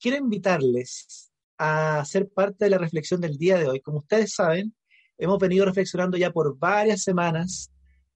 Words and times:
Quiero 0.00 0.16
invitarles 0.16 1.30
a 1.58 2.04
ser 2.04 2.28
parte 2.28 2.64
de 2.64 2.70
la 2.70 2.78
reflexión 2.78 3.20
del 3.20 3.36
día 3.36 3.58
de 3.58 3.66
hoy. 3.66 3.80
Como 3.80 3.98
ustedes 3.98 4.32
saben, 4.34 4.74
hemos 5.16 5.38
venido 5.38 5.64
reflexionando 5.64 6.16
ya 6.16 6.30
por 6.30 6.56
varias 6.56 7.02
semanas 7.02 7.72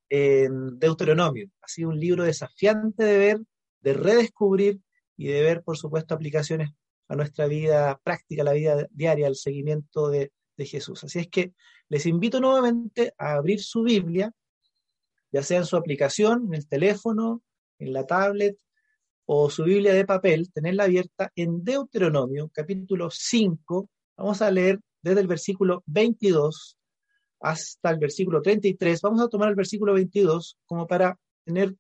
en 0.09 0.79
Deuteronomio. 0.79 1.51
Ha 1.61 1.69
sido 1.69 1.89
un 1.89 1.99
libro 1.99 2.25
desafiante 2.25 3.05
de 3.05 3.19
ver, 3.19 3.41
de 3.81 3.95
redescubrir 3.95 4.81
y 5.17 5.27
de 5.27 5.43
ver, 5.43 5.63
por 5.63 5.77
supuesto, 5.77 6.15
aplicaciones 6.15 6.71
a 7.09 7.17
nuestra 7.17 7.47
vida 7.47 8.01
práctica, 8.05 8.43
a 8.43 8.45
la 8.45 8.53
vida 8.53 8.87
diaria, 8.91 9.27
al 9.27 9.37
seguimiento 9.37 10.09
de, 10.09 10.33
de 10.57 10.67
Jesús. 10.67 11.03
Así 11.05 11.19
es 11.19 11.29
que 11.29 11.53
les 11.89 12.07
invito 12.07 12.41
nuevamente 12.41 13.13
a 13.19 13.35
abrir 13.35 13.61
su 13.61 13.83
Biblia, 13.83 14.33
ya 15.33 15.43
sea 15.43 15.59
en 15.59 15.67
su 15.67 15.77
aplicación, 15.77 16.47
en 16.47 16.55
el 16.55 16.69
teléfono, 16.69 17.43
en 17.79 17.93
la 17.93 18.07
tablet 18.07 18.57
o 19.27 19.51
su 19.51 19.65
Biblia 19.65 19.95
de 19.95 20.05
papel, 20.05 20.51
tenerla 20.52 20.85
abierta 20.85 21.30
en 21.37 21.65
Deuteronomio, 21.65 22.51
capítulo 22.52 23.10
5. 23.10 23.88
Vamos 24.16 24.43
a 24.43 24.51
leer 24.51 24.80
desde 25.02 25.21
el 25.21 25.27
versículo 25.27 25.83
22 25.87 26.79
hasta 27.41 27.91
el 27.91 27.99
versículo 27.99 28.43
33. 28.43 29.01
Vamos 29.02 29.21
a 29.21 29.29
tomar 29.29 29.49
el 29.49 29.55
versículo 29.55 29.95
22 29.95 30.59
como 30.66 30.87
para 30.87 31.19
tener 31.45 31.74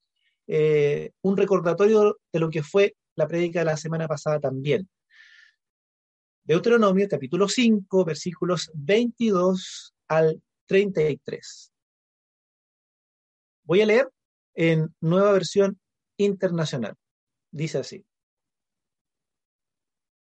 eh, 0.46 1.12
un 1.22 1.36
recordatorio 1.36 2.18
de 2.32 2.40
lo 2.40 2.50
que 2.50 2.62
fue 2.62 2.96
la 3.14 3.28
prédica 3.28 3.60
de 3.60 3.66
la 3.66 3.76
semana 3.76 4.08
pasada 4.08 4.40
también. 4.40 4.88
Deuteronomio, 6.44 7.06
capítulo 7.08 7.48
5, 7.48 8.04
versículos 8.04 8.70
22 8.74 9.94
al 10.08 10.42
33. 10.66 11.72
Voy 13.64 13.80
a 13.80 13.86
leer 13.86 14.08
en 14.54 14.92
nueva 15.00 15.32
versión 15.32 15.78
internacional. 16.16 16.96
Dice 17.52 17.78
así. 17.78 18.04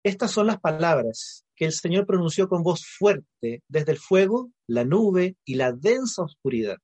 Estas 0.04 0.30
son 0.30 0.46
las 0.46 0.60
palabras 0.60 1.44
que 1.56 1.64
el 1.64 1.72
Señor 1.72 2.06
pronunció 2.06 2.48
con 2.48 2.62
voz 2.62 2.86
fuerte 2.86 3.62
desde 3.68 3.92
el 3.92 3.98
fuego, 3.98 4.52
la 4.68 4.84
nube 4.84 5.36
y 5.44 5.56
la 5.56 5.72
densa 5.72 6.22
oscuridad. 6.22 6.78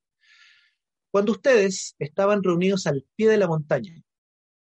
Cuando 1.13 1.33
ustedes 1.33 1.95
estaban 2.01 2.43
reunidos 2.43 2.89
al 2.89 3.07
pie 3.15 3.29
de 3.29 3.39
la 3.39 3.47
montaña, 3.47 3.95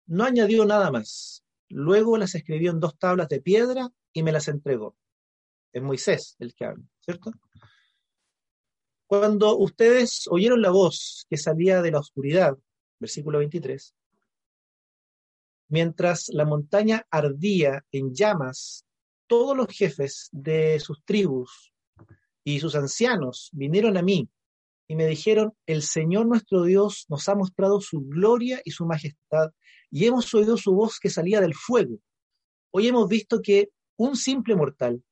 no 0.07 0.23
añadió 0.23 0.65
nada 0.65 0.89
más. 0.89 1.43
Luego 1.69 2.17
las 2.17 2.33
escribió 2.33 2.71
en 2.71 2.79
dos 2.79 2.97
tablas 2.97 3.29
de 3.29 3.39
piedra 3.39 3.89
y 4.11 4.23
me 4.23 4.31
las 4.31 4.47
entregó. 4.47 4.97
Es 5.71 5.83
Moisés 5.83 6.35
el 6.39 6.55
que 6.55 6.65
habla, 6.65 6.83
¿cierto? 6.99 7.31
Cuando 9.05 9.55
ustedes 9.57 10.25
oyeron 10.31 10.63
la 10.63 10.71
voz 10.71 11.27
que 11.29 11.37
salía 11.37 11.83
de 11.83 11.91
la 11.91 11.99
oscuridad, 11.99 12.57
versículo 12.99 13.37
23, 13.37 13.93
Mientras 15.69 16.29
la 16.29 16.45
montaña 16.45 17.05
ardía 17.11 17.85
en 17.91 18.13
llamas, 18.15 18.85
todos 19.27 19.55
los 19.55 19.67
jefes 19.67 20.29
de 20.31 20.79
sus 20.79 21.03
tribus 21.05 21.71
y 22.43 22.59
sus 22.59 22.73
ancianos 22.73 23.49
vinieron 23.53 23.95
a 23.95 24.01
mí 24.01 24.27
y 24.87 24.95
me 24.95 25.05
dijeron, 25.05 25.53
el 25.67 25.83
Señor 25.83 26.25
nuestro 26.25 26.63
Dios 26.63 27.05
nos 27.07 27.29
ha 27.29 27.35
mostrado 27.35 27.79
su 27.81 28.01
gloria 28.01 28.59
y 28.65 28.71
su 28.71 28.87
majestad, 28.87 29.51
y 29.91 30.07
hemos 30.07 30.33
oído 30.33 30.57
su 30.57 30.73
voz 30.73 30.99
que 30.99 31.11
salía 31.11 31.39
del 31.39 31.53
fuego. 31.53 31.99
Hoy 32.71 32.87
hemos 32.87 33.07
visto 33.07 33.39
que 33.39 33.69
un 33.95 34.15
simple 34.15 34.55
mortal 34.55 35.03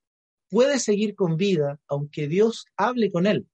puede 0.50 0.80
seguir 0.80 1.14
con 1.14 1.38
vida 1.38 1.80
aunque 1.88 2.28
Dios 2.28 2.66
hable 2.76 3.12
con 3.12 3.28
él. 3.28 3.48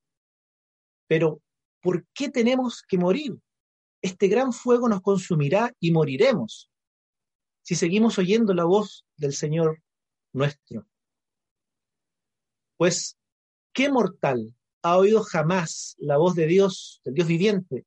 Pero, 1.07 1.41
¿por 1.81 2.05
qué 2.13 2.29
tenemos 2.29 2.81
que 2.81 2.97
morir? 2.97 3.35
Este 4.01 4.29
gran 4.29 4.53
fuego 4.53 4.87
nos 4.87 5.01
consumirá 5.01 5.73
y 5.81 5.91
moriremos 5.91 6.69
si 7.63 7.75
seguimos 7.75 8.19
oyendo 8.19 8.53
la 8.53 8.65
voz 8.65 9.05
del 9.15 9.33
Señor 9.33 9.81
nuestro. 10.33 10.85
Pues, 12.77 13.17
¿qué 13.73 13.89
mortal 13.89 14.53
ha 14.81 14.97
oído 14.97 15.23
jamás 15.23 15.95
la 15.97 16.17
voz 16.17 16.35
de 16.35 16.45
Dios, 16.45 17.01
del 17.05 17.13
Dios 17.13 17.27
viviente, 17.27 17.85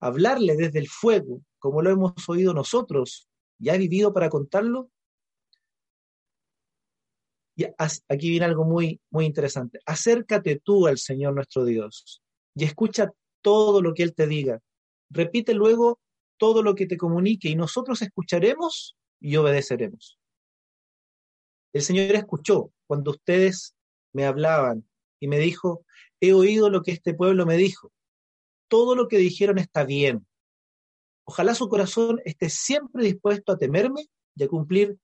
hablarle 0.00 0.56
desde 0.56 0.78
el 0.78 0.88
fuego, 0.88 1.42
como 1.58 1.82
lo 1.82 1.90
hemos 1.90 2.28
oído 2.28 2.54
nosotros, 2.54 3.28
y 3.58 3.68
ha 3.68 3.76
vivido 3.76 4.14
para 4.14 4.30
contarlo? 4.30 4.90
Y 7.54 7.66
aquí 8.08 8.30
viene 8.30 8.46
algo 8.46 8.64
muy, 8.64 8.98
muy 9.10 9.26
interesante. 9.26 9.78
Acércate 9.84 10.60
tú 10.64 10.86
al 10.86 10.96
Señor 10.96 11.34
nuestro 11.34 11.66
Dios 11.66 12.22
y 12.54 12.64
escucha 12.64 13.10
todo 13.42 13.82
lo 13.82 13.92
que 13.92 14.04
Él 14.04 14.14
te 14.14 14.26
diga. 14.26 14.60
Repite 15.10 15.52
luego 15.52 16.00
todo 16.38 16.62
lo 16.62 16.74
que 16.74 16.86
te 16.86 16.96
comunique 16.96 17.50
y 17.50 17.54
nosotros 17.54 18.00
escucharemos 18.00 18.96
y 19.22 19.36
obedeceremos. 19.36 20.18
El 21.72 21.82
Señor 21.82 22.14
escuchó 22.14 22.72
cuando 22.86 23.12
ustedes 23.12 23.74
me 24.12 24.26
hablaban 24.26 24.86
y 25.20 25.28
me 25.28 25.38
dijo, 25.38 25.86
he 26.20 26.34
oído 26.34 26.68
lo 26.68 26.82
que 26.82 26.90
este 26.90 27.14
pueblo 27.14 27.46
me 27.46 27.56
dijo. 27.56 27.92
Todo 28.68 28.94
lo 28.94 29.08
que 29.08 29.18
dijeron 29.18 29.58
está 29.58 29.84
bien. 29.84 30.26
Ojalá 31.24 31.54
su 31.54 31.68
corazón 31.68 32.20
esté 32.24 32.50
siempre 32.50 33.04
dispuesto 33.04 33.52
a 33.52 33.58
temerme 33.58 34.08
y 34.34 34.44
a 34.44 34.48
cumplir 34.48 34.98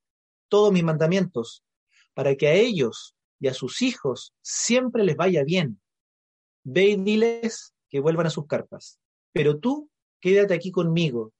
todos 0.48 0.72
mis 0.72 0.82
mandamientos, 0.82 1.62
para 2.12 2.34
que 2.34 2.48
a 2.48 2.54
ellos 2.54 3.14
y 3.38 3.48
a 3.48 3.54
sus 3.54 3.82
hijos 3.82 4.34
siempre 4.42 5.04
les 5.04 5.16
vaya 5.16 5.44
bien. 5.44 5.80
Ve 6.64 6.88
y 6.88 6.96
diles 6.96 7.74
que 7.88 8.00
vuelvan 8.00 8.26
a 8.26 8.30
sus 8.30 8.46
carpas. 8.46 8.98
Pero 9.32 9.58
tú 9.58 9.88
quédate 10.20 10.54
aquí 10.54 10.72
conmigo, 10.72 11.32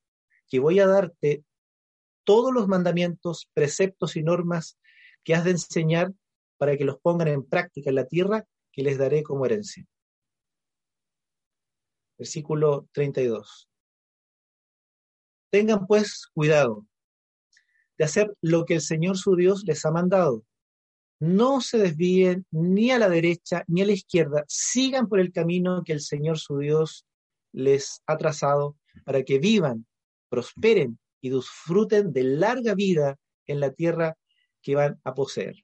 que 0.49 0.61
voy 0.61 0.79
a 0.79 0.87
darte 0.87 1.45
todos 2.29 2.53
los 2.53 2.69
mandamientos, 2.69 3.49
preceptos 3.55 4.15
y 4.15 4.23
normas 4.23 4.79
que 5.25 5.35
has 5.35 5.45
de 5.45 5.53
enseñar 5.53 6.13
para 6.59 6.77
que 6.77 6.85
los 6.85 7.01
pongan 7.01 7.29
en 7.29 7.43
práctica 7.43 7.89
en 7.89 7.97
la 7.97 8.05
tierra 8.05 8.45
que 8.71 8.83
les 8.83 8.99
daré 8.99 9.23
como 9.23 9.47
herencia. 9.47 9.87
Versículo 12.19 12.87
32. 12.93 13.71
Tengan 15.51 15.87
pues 15.87 16.27
cuidado 16.35 16.85
de 17.97 18.05
hacer 18.05 18.37
lo 18.43 18.67
que 18.67 18.75
el 18.75 18.83
Señor 18.83 19.17
su 19.17 19.35
Dios 19.35 19.65
les 19.65 19.87
ha 19.87 19.91
mandado. 19.91 20.45
No 21.21 21.63
se 21.63 21.79
desvíen 21.79 22.45
ni 22.51 22.91
a 22.91 22.99
la 22.99 23.09
derecha 23.09 23.65
ni 23.69 23.81
a 23.81 23.87
la 23.87 23.93
izquierda, 23.93 24.45
sigan 24.49 25.09
por 25.09 25.19
el 25.19 25.33
camino 25.33 25.83
que 25.83 25.95
el 25.95 26.03
Señor 26.03 26.39
su 26.39 26.59
Dios 26.59 27.07
les 27.53 28.03
ha 28.07 28.19
trazado 28.19 28.77
para 29.07 29.23
que 29.23 29.39
vivan, 29.39 29.87
prosperen 30.29 30.99
y 31.21 31.31
disfruten 31.31 32.13
de 32.13 32.25
larga 32.25 32.75
vida 32.75 33.19
en 33.47 33.61
la 33.61 33.73
tierra 33.73 34.17
que 34.63 34.75
van 34.75 35.01
a 35.05 35.15
poseer. 35.15 35.57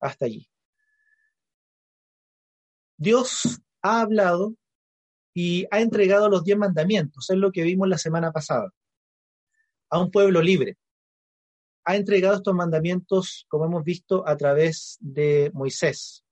Hasta 0.00 0.26
allí. 0.26 0.48
Dios 2.96 3.60
ha 3.82 4.02
hablado 4.02 4.54
y 5.34 5.66
ha 5.70 5.80
entregado 5.80 6.28
los 6.28 6.44
diez 6.44 6.58
mandamientos, 6.58 7.30
es 7.30 7.36
lo 7.36 7.52
que 7.52 7.62
vimos 7.62 7.88
la 7.88 7.98
semana 7.98 8.32
pasada, 8.32 8.70
a 9.88 9.98
un 9.98 10.10
pueblo 10.10 10.42
libre. 10.42 10.76
Ha 11.84 11.96
entregado 11.96 12.36
estos 12.36 12.54
mandamientos, 12.54 13.46
como 13.48 13.64
hemos 13.64 13.84
visto, 13.84 14.26
a 14.28 14.36
través 14.36 14.98
de 15.00 15.50
Moisés, 15.54 16.24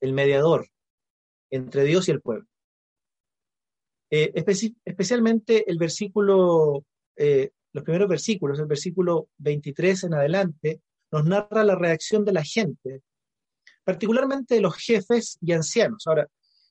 el 0.00 0.12
mediador 0.12 0.68
entre 1.50 1.84
Dios 1.84 2.08
y 2.08 2.12
el 2.12 2.20
pueblo. 2.20 2.46
Eh, 4.10 4.32
especialmente 4.84 5.68
el 5.68 5.78
versículo, 5.78 6.84
eh, 7.16 7.50
los 7.72 7.84
primeros 7.84 8.08
versículos, 8.08 8.58
el 8.58 8.66
versículo 8.66 9.28
23 9.38 10.04
en 10.04 10.14
adelante, 10.14 10.80
nos 11.10 11.24
narra 11.24 11.64
la 11.64 11.74
reacción 11.74 12.24
de 12.24 12.32
la 12.32 12.44
gente, 12.44 13.02
particularmente 13.84 14.54
de 14.54 14.60
los 14.60 14.76
jefes 14.76 15.38
y 15.40 15.52
ancianos. 15.52 16.06
Ahora, 16.06 16.28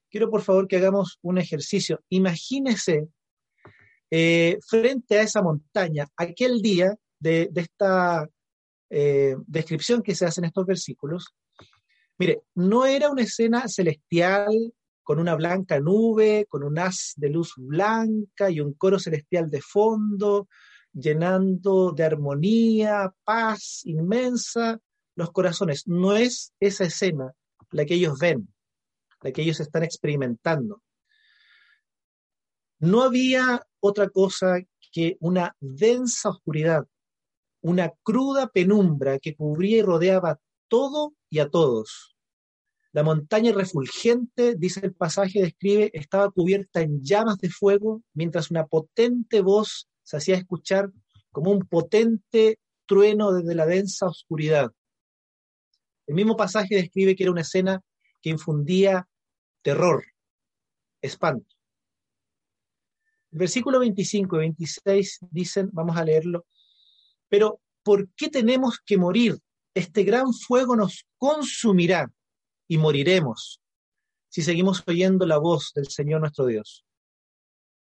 quiero 0.09 0.29
por 0.29 0.41
favor 0.41 0.67
que 0.67 0.77
hagamos 0.77 1.19
un 1.21 1.37
ejercicio. 1.37 2.01
Imagínese 2.09 3.07
eh, 4.11 4.57
frente 4.65 5.19
a 5.19 5.23
esa 5.23 5.41
montaña, 5.41 6.07
aquel 6.15 6.61
día 6.61 6.95
de, 7.19 7.49
esta 7.55 8.29
descripción 9.47 10.01
que 10.01 10.15
se 10.15 10.25
hace 10.25 10.39
en 10.39 10.45
estos 10.45 10.65
versículos. 10.65 11.33
Mire, 12.17 12.43
no 12.53 12.85
era 12.85 13.09
una 13.09 13.23
escena 13.23 13.67
celestial 13.67 14.73
con 15.05 15.19
una 15.19 15.35
blanca 15.35 15.79
nube, 15.79 16.47
con 16.49 16.63
un 16.63 16.79
haz 16.79 17.13
de 17.15 17.29
luz 17.29 17.53
blanca 17.57 18.49
y 18.49 18.59
un 18.59 18.73
coro 18.73 18.97
celestial 18.97 19.51
de 19.51 19.61
fondo, 19.61 20.47
llenando 20.91 21.91
de 21.91 22.03
armonía, 22.03 23.13
paz 23.23 23.81
inmensa 23.85 24.79
los 25.15 25.31
corazones. 25.31 25.87
No 25.87 26.15
es 26.15 26.53
esa 26.59 26.85
escena 26.85 27.31
la 27.69 27.85
que 27.85 27.93
ellos 27.93 28.17
ven, 28.19 28.51
la 29.21 29.31
que 29.31 29.43
ellos 29.43 29.59
están 29.59 29.83
experimentando. 29.83 30.81
No 32.79 33.03
había 33.03 33.61
otra 33.79 34.09
cosa 34.09 34.57
que 34.91 35.17
una 35.19 35.55
densa 35.59 36.29
oscuridad, 36.29 36.87
una 37.61 37.93
cruda 38.01 38.47
penumbra 38.47 39.19
que 39.19 39.35
cubría 39.35 39.77
y 39.77 39.81
rodeaba 39.83 40.39
todo 40.67 41.13
y 41.29 41.39
a 41.39 41.47
todos. 41.47 42.14
La 42.95 43.03
montaña 43.03 43.51
refulgente, 43.51 44.55
dice 44.55 44.79
el 44.81 44.93
pasaje, 44.93 45.41
describe, 45.41 45.91
estaba 45.93 46.31
cubierta 46.31 46.79
en 46.79 47.03
llamas 47.03 47.37
de 47.39 47.49
fuego, 47.49 48.01
mientras 48.13 48.51
una 48.51 48.67
potente 48.67 49.41
voz 49.41 49.89
se 50.01 50.15
hacía 50.15 50.37
escuchar 50.37 50.93
como 51.29 51.51
un 51.51 51.67
potente 51.67 52.57
trueno 52.85 53.33
desde 53.33 53.53
la 53.53 53.65
densa 53.65 54.05
oscuridad. 54.05 54.71
El 56.07 56.15
mismo 56.15 56.37
pasaje 56.37 56.75
describe 56.75 57.17
que 57.17 57.23
era 57.23 57.33
una 57.33 57.41
escena 57.41 57.81
que 58.21 58.29
infundía 58.29 59.05
terror, 59.61 60.05
espanto. 61.01 61.53
El 63.33 63.39
versículo 63.39 63.79
25 63.79 64.37
y 64.37 64.39
26 64.39 65.19
dicen, 65.31 65.69
vamos 65.73 65.97
a 65.97 66.05
leerlo, 66.05 66.45
pero 67.27 67.59
¿por 67.83 68.07
qué 68.13 68.29
tenemos 68.29 68.79
que 68.79 68.97
morir? 68.97 69.37
Este 69.73 70.05
gran 70.05 70.31
fuego 70.31 70.77
nos 70.77 71.05
consumirá 71.17 72.09
y 72.67 72.77
moriremos 72.77 73.61
si 74.29 74.41
seguimos 74.41 74.83
oyendo 74.85 75.25
la 75.25 75.37
voz 75.37 75.71
del 75.73 75.87
Señor 75.87 76.19
nuestro 76.19 76.45
Dios. 76.45 76.85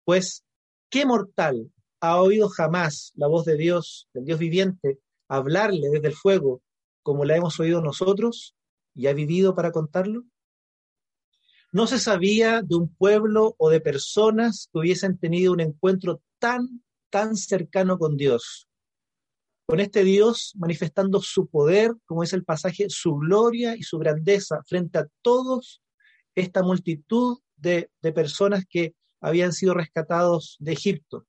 Pues, 0.06 0.46
¿qué 0.90 1.06
mortal 1.06 1.72
ha 2.00 2.22
oído 2.22 2.48
jamás 2.48 3.12
la 3.16 3.28
voz 3.28 3.46
de 3.46 3.58
Dios, 3.58 4.08
del 4.14 4.24
Dios 4.24 4.40
viviente, 4.40 5.00
hablarle 5.28 5.90
desde 5.90 6.08
el 6.08 6.14
fuego 6.14 6.62
como 7.04 7.26
la 7.26 7.36
hemos 7.36 7.60
oído 7.60 7.82
nosotros 7.82 8.56
y 8.96 9.08
ha 9.08 9.14
vivido 9.14 9.56
para 9.56 9.72
contarlo? 9.72 10.24
No 11.74 11.86
se 11.86 12.00
sabía 12.00 12.62
de 12.62 12.76
un 12.76 12.96
pueblo 12.96 13.56
o 13.58 13.70
de 13.70 13.82
personas 13.82 14.70
que 14.72 14.80
hubiesen 14.80 15.18
tenido 15.18 15.52
un 15.52 15.60
encuentro 15.60 16.22
tan, 16.40 16.82
tan 17.10 17.36
cercano 17.36 17.98
con 17.98 18.16
Dios 18.16 18.68
con 19.68 19.82
este 19.82 20.06
Dios 20.06 20.54
manifestando 20.56 21.22
su 21.22 21.48
poder, 21.48 21.94
como 22.06 22.24
es 22.24 22.32
el 22.32 22.46
pasaje, 22.46 22.86
su 22.90 23.16
gloria 23.16 23.76
y 23.76 23.84
su 23.84 24.00
grandeza 24.00 24.64
frente 24.66 24.98
a 24.98 25.08
todos 25.22 25.82
esta 26.36 26.64
multitud 26.64 27.40
de, 27.58 27.90
personas 28.16 28.64
que 28.68 28.96
habían 29.20 29.52
sido 29.52 29.74
rescatados 29.74 30.56
de 30.60 30.72
Egipto, 30.72 31.26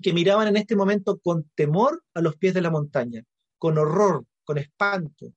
que 0.00 0.14
miraban 0.14 0.48
en 0.48 0.56
este 0.56 0.74
momento 0.74 1.18
con 1.18 1.50
temor 1.54 2.02
a 2.14 2.22
los 2.22 2.36
pies 2.36 2.54
de 2.54 2.62
la 2.62 2.70
montaña, 2.70 3.24
con 3.58 3.76
horror, 3.76 4.24
con 4.44 4.56
espanto. 4.56 5.34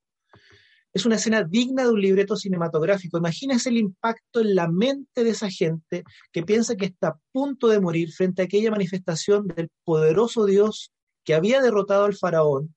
Es 0.94 1.06
una 1.06 1.16
escena 1.16 1.44
digna 1.44 1.84
de 1.84 1.90
un 1.90 2.00
libreto 2.00 2.38
cinematográfico. 2.38 3.18
Imagínense 3.18 3.68
el 3.68 3.78
impacto 3.78 4.40
en 4.40 4.56
la 4.56 4.70
mente 4.70 5.26
de 5.26 5.32
esa 5.32 5.50
gente 5.50 6.06
que 6.32 6.44
piensa 6.44 6.78
que 6.78 6.86
está 6.86 7.10
a 7.10 7.20
punto 7.34 7.68
de 7.68 7.82
morir 7.82 8.14
frente 8.14 8.44
a 8.44 8.46
aquella 8.46 8.72
manifestación 8.72 9.48
del 9.48 9.70
poderoso 9.84 10.46
Dios 10.46 10.94
que 11.24 11.34
había 11.34 11.62
derrotado 11.62 12.06
al 12.06 12.16
faraón 12.16 12.76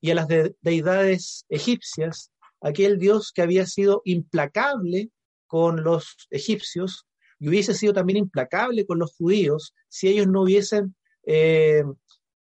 y 0.00 0.10
a 0.10 0.14
las 0.14 0.26
deidades 0.60 1.46
egipcias, 1.48 2.32
aquel 2.60 2.98
dios 2.98 3.32
que 3.32 3.42
había 3.42 3.66
sido 3.66 4.02
implacable 4.04 5.10
con 5.46 5.84
los 5.84 6.28
egipcios 6.30 7.06
y 7.38 7.48
hubiese 7.48 7.74
sido 7.74 7.92
también 7.92 8.18
implacable 8.18 8.86
con 8.86 8.98
los 8.98 9.14
judíos 9.16 9.74
si 9.88 10.08
ellos 10.08 10.26
no 10.26 10.42
hubiesen 10.42 10.94
eh, 11.26 11.84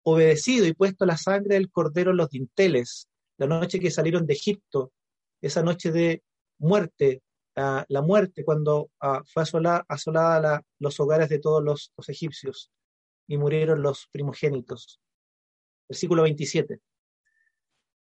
obedecido 0.04 0.66
y 0.68 0.74
puesto 0.74 1.06
la 1.06 1.18
sangre 1.18 1.56
del 1.56 1.72
cordero 1.72 2.12
en 2.12 2.18
los 2.18 2.30
dinteles, 2.30 3.10
la 3.38 3.48
noche 3.48 3.80
que 3.80 3.92
salieron 3.92 4.26
de 4.26 4.34
Egipto, 4.34 4.92
esa 5.42 5.64
noche 5.64 5.92
de 5.92 6.24
muerte, 6.60 7.22
la 7.56 8.02
muerte 8.02 8.44
cuando 8.44 8.90
ah, 9.00 9.22
fue 9.26 9.44
asolada, 9.44 10.64
los 10.80 11.00
hogares 11.00 11.30
de 11.30 11.40
todos 11.40 11.64
los 11.64 11.92
egipcios 12.08 12.72
y 13.28 13.38
murieron 13.38 13.82
los 13.82 14.08
primogénitos 14.12 15.00
versículo 15.88 16.24
27. 16.24 16.80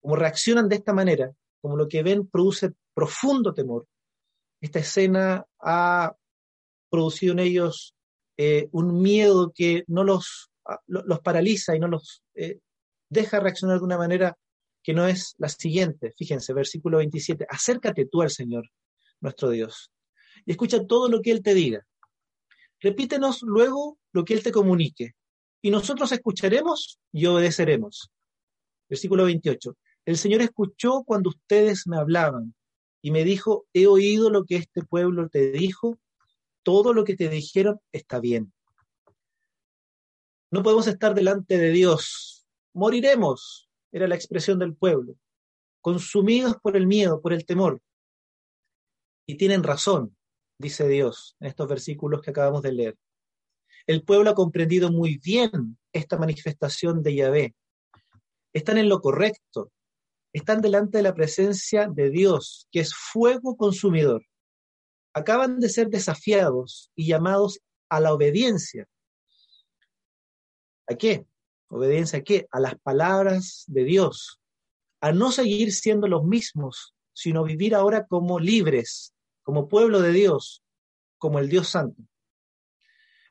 Como 0.01 0.15
reaccionan 0.15 0.69
de 0.69 0.75
esta 0.75 0.93
manera, 0.93 1.33
como 1.61 1.77
lo 1.77 1.87
que 1.87 2.03
ven 2.03 2.27
produce 2.27 2.71
profundo 2.93 3.53
temor, 3.53 3.87
esta 4.61 4.79
escena 4.79 5.45
ha 5.59 6.15
producido 6.89 7.33
en 7.33 7.39
ellos 7.39 7.95
eh, 8.37 8.67
un 8.71 9.01
miedo 9.01 9.51
que 9.53 9.83
no 9.87 10.03
los, 10.03 10.51
ah, 10.65 10.79
los 10.87 11.19
paraliza 11.21 11.75
y 11.75 11.79
no 11.79 11.87
los 11.87 12.23
eh, 12.35 12.59
deja 13.09 13.39
reaccionar 13.39 13.79
de 13.79 13.85
una 13.85 13.97
manera 13.97 14.37
que 14.81 14.93
no 14.93 15.07
es 15.07 15.35
la 15.37 15.49
siguiente. 15.49 16.11
Fíjense, 16.17 16.53
versículo 16.53 16.97
27, 16.97 17.45
acércate 17.49 18.05
tú 18.05 18.21
al 18.21 18.29
Señor, 18.29 18.69
nuestro 19.21 19.49
Dios, 19.49 19.91
y 20.45 20.51
escucha 20.51 20.85
todo 20.85 21.09
lo 21.09 21.21
que 21.21 21.31
Él 21.31 21.41
te 21.41 21.53
diga. 21.53 21.85
Repítenos 22.81 23.41
luego 23.43 23.97
lo 24.11 24.25
que 24.25 24.33
Él 24.33 24.43
te 24.43 24.51
comunique 24.51 25.15
y 25.63 25.71
nosotros 25.71 26.11
escucharemos 26.11 26.99
y 27.13 27.25
obedeceremos. 27.25 28.11
Versículo 28.89 29.23
28. 29.23 29.77
El 30.05 30.17
Señor 30.17 30.41
escuchó 30.41 31.03
cuando 31.05 31.29
ustedes 31.29 31.87
me 31.87 31.97
hablaban 31.97 32.53
y 33.01 33.11
me 33.11 33.23
dijo, 33.23 33.65
he 33.73 33.87
oído 33.87 34.29
lo 34.29 34.43
que 34.43 34.57
este 34.57 34.83
pueblo 34.83 35.29
te 35.29 35.51
dijo, 35.51 35.97
todo 36.63 36.93
lo 36.93 37.05
que 37.05 37.15
te 37.15 37.29
dijeron 37.29 37.79
está 37.93 38.19
bien. 38.19 38.53
No 40.51 40.63
podemos 40.63 40.85
estar 40.87 41.15
delante 41.15 41.57
de 41.57 41.69
Dios, 41.69 42.45
moriremos, 42.73 43.69
era 43.93 44.07
la 44.07 44.15
expresión 44.15 44.59
del 44.59 44.75
pueblo, 44.75 45.15
consumidos 45.79 46.57
por 46.61 46.75
el 46.75 46.87
miedo, 46.87 47.21
por 47.21 47.31
el 47.31 47.45
temor. 47.45 47.79
Y 49.25 49.35
tienen 49.35 49.63
razón, 49.63 50.17
dice 50.57 50.89
Dios 50.89 51.37
en 51.39 51.47
estos 51.47 51.69
versículos 51.69 52.21
que 52.21 52.31
acabamos 52.31 52.61
de 52.63 52.73
leer. 52.73 52.97
El 53.85 54.03
pueblo 54.03 54.29
ha 54.29 54.35
comprendido 54.35 54.91
muy 54.91 55.17
bien 55.17 55.77
esta 55.91 56.17
manifestación 56.17 57.03
de 57.03 57.15
Yahvé. 57.15 57.55
Están 58.53 58.77
en 58.77 58.87
lo 58.87 59.01
correcto. 59.01 59.71
Están 60.31 60.61
delante 60.61 60.97
de 60.97 61.03
la 61.03 61.13
presencia 61.13 61.87
de 61.87 62.09
Dios, 62.09 62.67
que 62.71 62.79
es 62.79 62.95
fuego 62.95 63.57
consumidor. 63.57 64.25
Acaban 65.13 65.59
de 65.59 65.69
ser 65.69 65.89
desafiados 65.89 66.91
y 66.95 67.07
llamados 67.07 67.59
a 67.89 67.99
la 67.99 68.13
obediencia. 68.13 68.87
¿A 70.87 70.95
qué? 70.95 71.25
¿Obediencia 71.69 72.19
a 72.19 72.23
qué? 72.23 72.47
A 72.51 72.59
las 72.59 72.79
palabras 72.79 73.63
de 73.67 73.83
Dios. 73.83 74.39
A 75.01 75.11
no 75.11 75.31
seguir 75.31 75.73
siendo 75.73 76.07
los 76.07 76.23
mismos, 76.23 76.95
sino 77.13 77.43
vivir 77.43 77.75
ahora 77.75 78.07
como 78.07 78.39
libres, 78.39 79.13
como 79.43 79.67
pueblo 79.67 80.01
de 80.01 80.13
Dios, 80.13 80.63
como 81.17 81.39
el 81.39 81.49
Dios 81.49 81.67
Santo. 81.69 82.01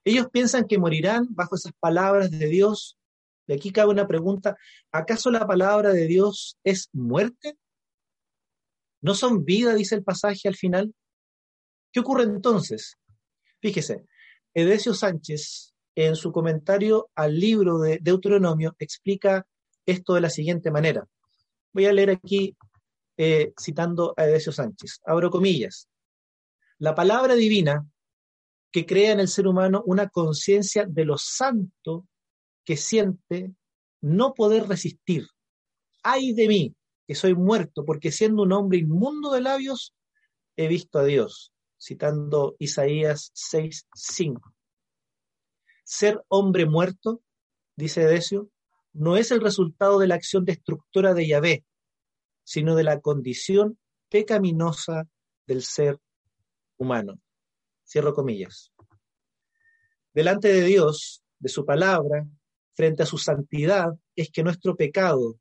Ellos 0.04 0.28
piensan 0.30 0.66
que 0.66 0.78
morirán 0.78 1.26
bajo 1.30 1.56
esas 1.56 1.72
palabras 1.78 2.30
de 2.30 2.46
Dios. 2.46 2.98
De 3.46 3.54
aquí 3.54 3.70
cabe 3.70 3.90
una 3.90 4.06
pregunta, 4.06 4.56
¿acaso 4.90 5.30
la 5.30 5.46
palabra 5.46 5.92
de 5.92 6.06
Dios 6.06 6.58
es 6.64 6.88
muerte? 6.92 7.56
¿No 9.00 9.14
son 9.14 9.44
vida, 9.44 9.74
dice 9.74 9.94
el 9.94 10.04
pasaje 10.04 10.48
al 10.48 10.56
final? 10.56 10.94
¿Qué 11.92 12.00
ocurre 12.00 12.22
entonces? 12.24 12.96
Fíjese, 13.60 14.06
Edesio 14.54 14.94
Sánchez, 14.94 15.74
en 15.94 16.16
su 16.16 16.32
comentario 16.32 17.10
al 17.14 17.38
libro 17.38 17.78
de 17.78 17.98
Deuteronomio, 18.00 18.74
explica 18.78 19.46
esto 19.86 20.14
de 20.14 20.20
la 20.20 20.30
siguiente 20.30 20.70
manera. 20.70 21.06
Voy 21.72 21.86
a 21.86 21.92
leer 21.92 22.10
aquí 22.10 22.56
eh, 23.16 23.52
citando 23.60 24.14
a 24.16 24.24
Edesio 24.24 24.52
Sánchez. 24.52 25.00
Abro 25.04 25.30
comillas. 25.30 25.88
La 26.78 26.94
palabra 26.94 27.34
divina 27.34 27.86
que 28.72 28.86
crea 28.86 29.12
en 29.12 29.20
el 29.20 29.28
ser 29.28 29.46
humano 29.46 29.82
una 29.86 30.08
conciencia 30.08 30.86
de 30.88 31.04
lo 31.04 31.18
santo 31.18 32.08
que 32.64 32.76
siente 32.76 33.54
no 34.00 34.34
poder 34.34 34.66
resistir. 34.66 35.26
Ay 36.02 36.32
de 36.32 36.48
mí, 36.48 36.74
que 37.06 37.14
soy 37.14 37.34
muerto, 37.34 37.84
porque 37.84 38.10
siendo 38.10 38.42
un 38.42 38.52
hombre 38.52 38.78
inmundo 38.78 39.30
de 39.32 39.42
labios, 39.42 39.94
he 40.56 40.68
visto 40.68 40.98
a 40.98 41.04
Dios, 41.04 41.52
citando 41.80 42.56
Isaías 42.58 43.30
6:5. 43.34 44.54
Ser 45.84 46.24
hombre 46.28 46.66
muerto, 46.66 47.22
dice 47.76 48.04
Decio, 48.06 48.48
no 48.92 49.16
es 49.16 49.30
el 49.30 49.40
resultado 49.40 49.98
de 49.98 50.06
la 50.06 50.14
acción 50.14 50.44
destructora 50.44 51.14
de 51.14 51.26
Yahvé, 51.26 51.64
sino 52.44 52.74
de 52.74 52.84
la 52.84 53.00
condición 53.00 53.78
pecaminosa 54.08 55.08
del 55.46 55.62
ser 55.62 55.98
humano. 56.76 57.21
Cierro 57.92 58.14
comillas. 58.14 58.72
Delante 60.14 60.48
de 60.48 60.62
Dios, 60.62 61.22
de 61.38 61.50
su 61.50 61.66
palabra, 61.66 62.26
frente 62.74 63.02
a 63.02 63.06
su 63.06 63.18
santidad, 63.18 63.90
es 64.16 64.30
que 64.30 64.42
nuestro 64.42 64.76
pecado, 64.76 65.38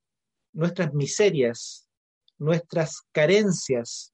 nuestras 0.51 0.93
miserias, 0.93 1.88
nuestras 2.38 3.03
carencias, 3.13 4.13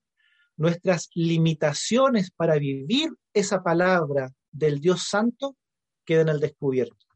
nuestras 0.56 1.10
limitaciones 1.15 2.29
para 2.29 2.60
vivir 2.60 3.10
esa 3.34 3.63
palabra 3.63 4.32
del 4.51 4.82
Dios 4.82 5.08
Santo 5.08 5.58
quedan 6.06 6.29
al 6.29 6.39
descubierto. 6.39 7.08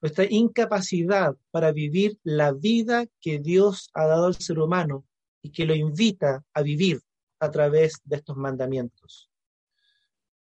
Nuestra 0.00 0.24
incapacidad 0.26 1.36
para 1.50 1.70
vivir 1.70 2.18
la 2.22 2.52
vida 2.52 3.04
que 3.20 3.40
Dios 3.40 3.90
ha 3.92 4.06
dado 4.06 4.24
al 4.24 4.36
ser 4.36 4.58
humano 4.58 5.04
y 5.42 5.50
que 5.50 5.66
lo 5.66 5.74
invita 5.74 6.42
a 6.54 6.62
vivir 6.62 7.02
a 7.40 7.50
través 7.50 8.00
de 8.04 8.16
estos 8.16 8.38
mandamientos. 8.38 9.28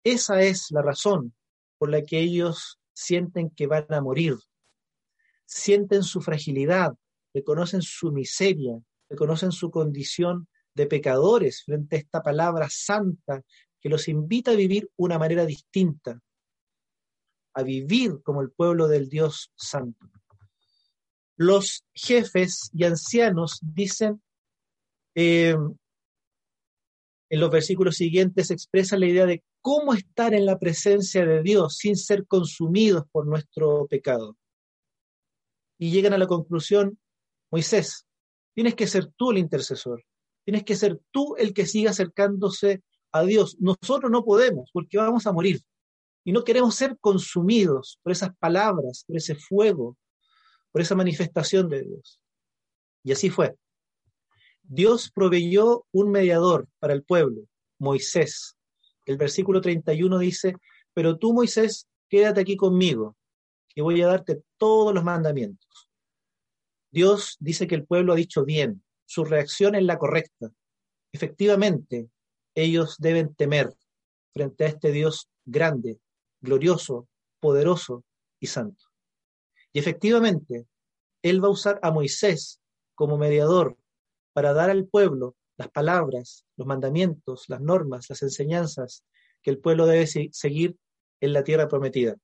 Esa 0.10 0.42
es 0.42 0.72
la 0.72 0.82
razón 0.82 1.36
por 1.78 1.90
la 1.90 2.02
que 2.02 2.22
ellos 2.22 2.80
sienten 2.94 3.50
que 3.50 3.68
van 3.68 3.88
a 3.90 4.00
morir, 4.00 4.38
sienten 5.46 6.02
su 6.02 6.22
fragilidad, 6.22 6.96
reconocen 7.34 7.82
su 7.82 8.14
miseria, 8.14 8.80
reconocen 9.10 9.52
su 9.52 9.70
condición 9.70 10.48
de 10.74 10.88
pecadores 10.88 11.62
frente 11.66 11.98
a 11.98 12.00
esta 12.00 12.24
palabra 12.24 12.70
santa 12.72 13.44
que 13.82 13.90
los 13.90 14.08
invita 14.08 14.52
a 14.52 14.56
vivir 14.56 14.90
una 14.96 15.20
manera 15.20 15.46
distinta, 15.46 16.22
a 17.54 17.64
vivir 17.64 18.22
como 18.24 18.42
el 18.42 18.52
pueblo 18.52 18.88
del 18.88 19.10
Dios 19.10 19.52
santo. 19.58 20.10
Los 21.36 21.84
jefes 21.94 22.70
y 22.72 22.86
ancianos 22.86 23.60
dicen, 23.62 24.24
eh, 25.16 25.58
en 27.30 27.40
los 27.40 27.50
versículos 27.50 27.98
siguientes 27.98 28.52
expresa 28.52 28.98
la 28.98 29.08
idea 29.08 29.26
de 29.26 29.44
cómo 29.62 29.94
estar 29.94 30.34
en 30.34 30.46
la 30.46 30.58
presencia 30.58 31.26
de 31.26 31.42
Dios 31.44 31.78
sin 31.78 31.98
ser 31.98 32.26
consumidos 32.26 33.04
por 33.12 33.28
nuestro 33.28 33.88
pecado. 33.88 34.38
Y 35.78 35.92
llegan 35.92 36.14
a 36.14 36.18
la 36.18 36.28
conclusión, 36.28 36.98
Moisés, 37.52 38.08
tienes 38.54 38.76
que 38.76 38.88
ser 38.88 39.12
tú 39.16 39.32
el 39.32 39.38
intercesor, 39.38 40.04
tienes 40.46 40.64
que 40.64 40.76
ser 40.76 41.00
tú 41.12 41.36
el 41.38 41.54
que 41.54 41.66
siga 41.66 41.92
acercándose 41.92 42.82
a 43.12 43.24
Dios. 43.24 43.58
Nosotros 43.60 44.10
no 44.10 44.24
podemos 44.24 44.70
porque 44.72 44.98
vamos 44.98 45.28
a 45.28 45.34
morir 45.34 45.62
y 46.24 46.32
no 46.32 46.44
queremos 46.44 46.76
ser 46.76 46.98
consumidos 47.00 48.00
por 48.04 48.12
esas 48.12 48.36
palabras, 48.38 49.04
por 49.06 49.18
ese 49.18 49.36
fuego, 49.36 49.98
por 50.72 50.82
esa 50.82 50.96
manifestación 50.96 51.70
de 51.70 51.84
Dios. 51.84 52.20
Y 53.04 53.12
así 53.12 53.30
fue. 53.30 53.56
Dios 54.70 55.12
proveyó 55.14 55.86
un 55.92 56.12
mediador 56.12 56.68
para 56.80 56.94
el 56.94 57.04
pueblo, 57.04 57.44
Moisés, 57.80 58.58
el 59.08 59.18
versículo 59.18 59.62
31 59.62 60.20
dice, 60.20 60.56
pero 60.94 61.18
tú, 61.18 61.34
Moisés, 61.34 61.88
quédate 62.10 62.42
aquí 62.42 62.58
conmigo, 62.58 63.16
que 63.70 63.82
voy 63.82 64.02
a 64.02 64.08
darte 64.08 64.42
todos 64.58 64.94
los 64.94 65.04
mandamientos. 65.04 65.90
Dios 66.92 67.38
dice 67.40 67.68
que 67.68 67.76
el 67.76 67.86
pueblo 67.86 68.12
ha 68.12 68.18
dicho 68.18 68.44
bien, 68.44 68.84
su 69.06 69.24
reacción 69.24 69.76
es 69.76 69.84
la 69.84 69.98
correcta. 69.98 70.52
Efectivamente, 71.14 72.10
ellos 72.54 72.98
deben 73.00 73.34
temer 73.34 73.74
frente 74.34 74.66
a 74.66 74.68
este 74.68 74.92
Dios 74.92 75.30
grande, 75.46 76.00
glorioso, 76.42 77.08
poderoso 77.40 78.04
y 78.42 78.48
santo. 78.48 78.84
Y 79.72 79.80
efectivamente, 79.80 80.66
Él 81.22 81.42
va 81.42 81.48
a 81.48 81.52
usar 81.52 81.80
a 81.82 81.92
Moisés 81.92 82.60
como 82.94 83.18
mediador 83.18 83.78
para 84.38 84.54
dar 84.54 84.70
al 84.70 84.86
pueblo 84.86 85.36
las 85.58 85.70
palabras, 85.70 86.46
los 86.58 86.68
mandamientos, 86.68 87.46
las 87.48 87.60
normas, 87.60 88.08
las 88.08 88.22
enseñanzas 88.22 89.04
que 89.42 89.50
el 89.50 89.58
pueblo 89.58 89.88
debe 89.88 90.06
seguir 90.06 90.78
en 91.20 91.34
la 91.34 91.44
tierra 91.44 91.68
prometida. 91.68 92.16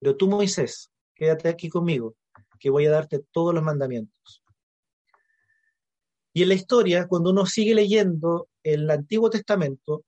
Pero 0.00 0.16
tú, 0.16 0.26
Moisés, 0.26 0.90
quédate 1.14 1.50
aquí 1.50 1.68
conmigo, 1.68 2.16
que 2.58 2.68
voy 2.68 2.86
a 2.86 2.90
darte 2.90 3.20
todos 3.30 3.54
los 3.54 3.62
mandamientos. 3.62 4.42
Y 6.32 6.42
en 6.42 6.48
la 6.48 6.54
historia, 6.54 7.06
cuando 7.06 7.30
uno 7.30 7.46
sigue 7.46 7.76
leyendo 7.76 8.48
el 8.64 8.90
Antiguo 8.90 9.30
Testamento 9.30 10.04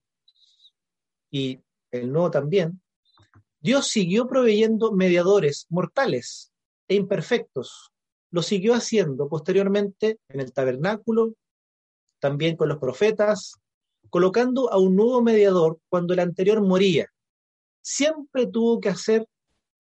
y 1.31 1.61
el 1.93 2.11
Nuevo 2.11 2.33
también, 2.33 2.83
Dios 3.61 3.87
siguió 3.87 4.27
proveyendo 4.27 4.91
mediadores 4.91 5.67
mortales 5.69 6.53
e 6.89 6.97
imperfectos. 6.97 7.93
Lo 8.31 8.43
siguió 8.43 8.75
haciendo 8.75 9.29
posteriormente 9.29 10.19
en 10.29 10.41
el 10.41 10.53
tabernáculo, 10.53 11.35
también 12.21 12.57
con 12.57 12.69
los 12.69 12.79
profetas, 12.79 13.55
colocando 14.09 14.73
a 14.73 14.79
un 14.79 14.97
nuevo 14.97 15.23
mediador 15.23 15.79
cuando 15.89 16.15
el 16.15 16.21
anterior 16.21 16.61
moría. 16.61 17.09
Siempre 17.83 18.47
tuvo 18.47 18.81
que 18.81 18.89
hacer, 18.89 19.27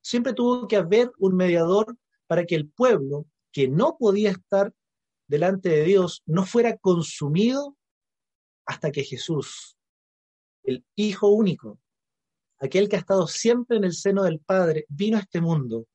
siempre 0.00 0.32
tuvo 0.32 0.66
que 0.66 0.76
haber 0.76 1.10
un 1.18 1.36
mediador 1.36 1.96
para 2.26 2.44
que 2.44 2.54
el 2.54 2.68
pueblo 2.68 3.26
que 3.52 3.68
no 3.68 3.96
podía 3.98 4.30
estar 4.30 4.72
delante 5.26 5.68
de 5.68 5.84
Dios 5.84 6.22
no 6.26 6.44
fuera 6.44 6.76
consumido 6.76 7.76
hasta 8.66 8.90
que 8.90 9.04
Jesús, 9.04 9.76
el 10.62 10.84
Hijo 10.94 11.28
único, 11.28 11.78
aquel 12.58 12.88
que 12.88 12.96
ha 12.96 13.00
estado 13.00 13.26
siempre 13.26 13.76
en 13.76 13.84
el 13.84 13.94
seno 13.94 14.22
del 14.22 14.40
Padre, 14.40 14.86
vino 14.88 15.16
a 15.16 15.20
este 15.20 15.40
mundo 15.40 15.86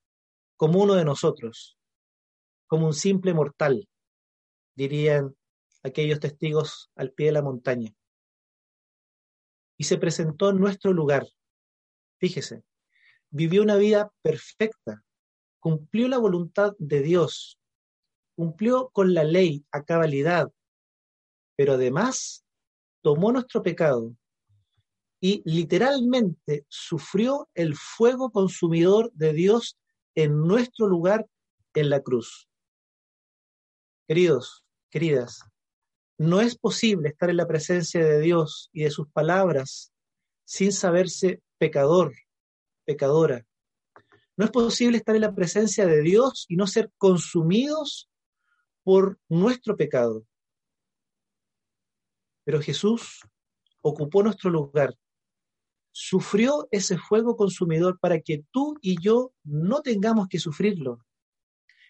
como 0.57 0.81
uno 0.81 0.95
de 0.95 1.05
nosotros, 1.05 1.74
como 2.67 2.87
un 2.87 2.93
simple 2.93 3.33
mortal, 3.33 3.87
dirían 4.75 5.35
aquellos 5.83 6.19
testigos 6.19 6.89
al 6.95 7.11
pie 7.11 7.27
de 7.27 7.31
la 7.33 7.41
montaña. 7.41 7.93
Y 9.77 9.83
se 9.83 9.97
presentó 9.97 10.49
en 10.49 10.59
nuestro 10.59 10.93
lugar. 10.93 11.27
Fíjese, 12.19 12.63
vivió 13.29 13.61
una 13.61 13.75
vida 13.75 14.11
perfecta, 14.21 15.03
cumplió 15.59 16.07
la 16.07 16.17
voluntad 16.17 16.73
de 16.79 17.01
Dios, 17.01 17.59
cumplió 18.35 18.89
con 18.89 19.13
la 19.13 19.23
ley 19.23 19.65
a 19.71 19.83
cabalidad, 19.83 20.51
pero 21.55 21.73
además 21.73 22.45
tomó 23.01 23.31
nuestro 23.31 23.61
pecado 23.61 24.15
y 25.19 25.41
literalmente 25.45 26.65
sufrió 26.69 27.49
el 27.53 27.75
fuego 27.75 28.31
consumidor 28.31 29.11
de 29.13 29.33
Dios 29.33 29.77
en 30.15 30.41
nuestro 30.41 30.87
lugar 30.87 31.27
en 31.73 31.89
la 31.89 32.01
cruz. 32.01 32.49
Queridos, 34.07 34.63
queridas, 34.91 35.41
no 36.17 36.39
es 36.39 36.57
posible 36.57 37.09
estar 37.09 37.29
en 37.31 37.37
la 37.37 37.47
presencia 37.47 38.03
de 38.05 38.19
Dios 38.19 38.69
y 38.71 38.83
de 38.83 38.91
sus 38.91 39.09
palabras 39.09 39.91
sin 40.43 40.71
saberse 40.71 41.41
pecador, 41.57 42.13
pecadora. 42.85 43.45
No 44.37 44.45
es 44.45 44.51
posible 44.51 44.97
estar 44.97 45.15
en 45.15 45.21
la 45.21 45.33
presencia 45.33 45.87
de 45.87 46.01
Dios 46.01 46.45
y 46.47 46.55
no 46.55 46.67
ser 46.67 46.91
consumidos 46.97 48.09
por 48.83 49.19
nuestro 49.27 49.75
pecado. 49.75 50.27
Pero 52.43 52.61
Jesús 52.61 53.21
ocupó 53.81 54.21
nuestro 54.21 54.51
lugar, 54.51 54.95
sufrió 55.91 56.67
ese 56.69 56.99
fuego 56.99 57.35
consumidor 57.35 57.97
para 57.99 58.19
que 58.19 58.43
tú 58.51 58.77
y 58.81 59.01
yo 59.01 59.33
no 59.43 59.81
tengamos 59.81 60.27
que 60.27 60.37
sufrirlo. 60.37 60.99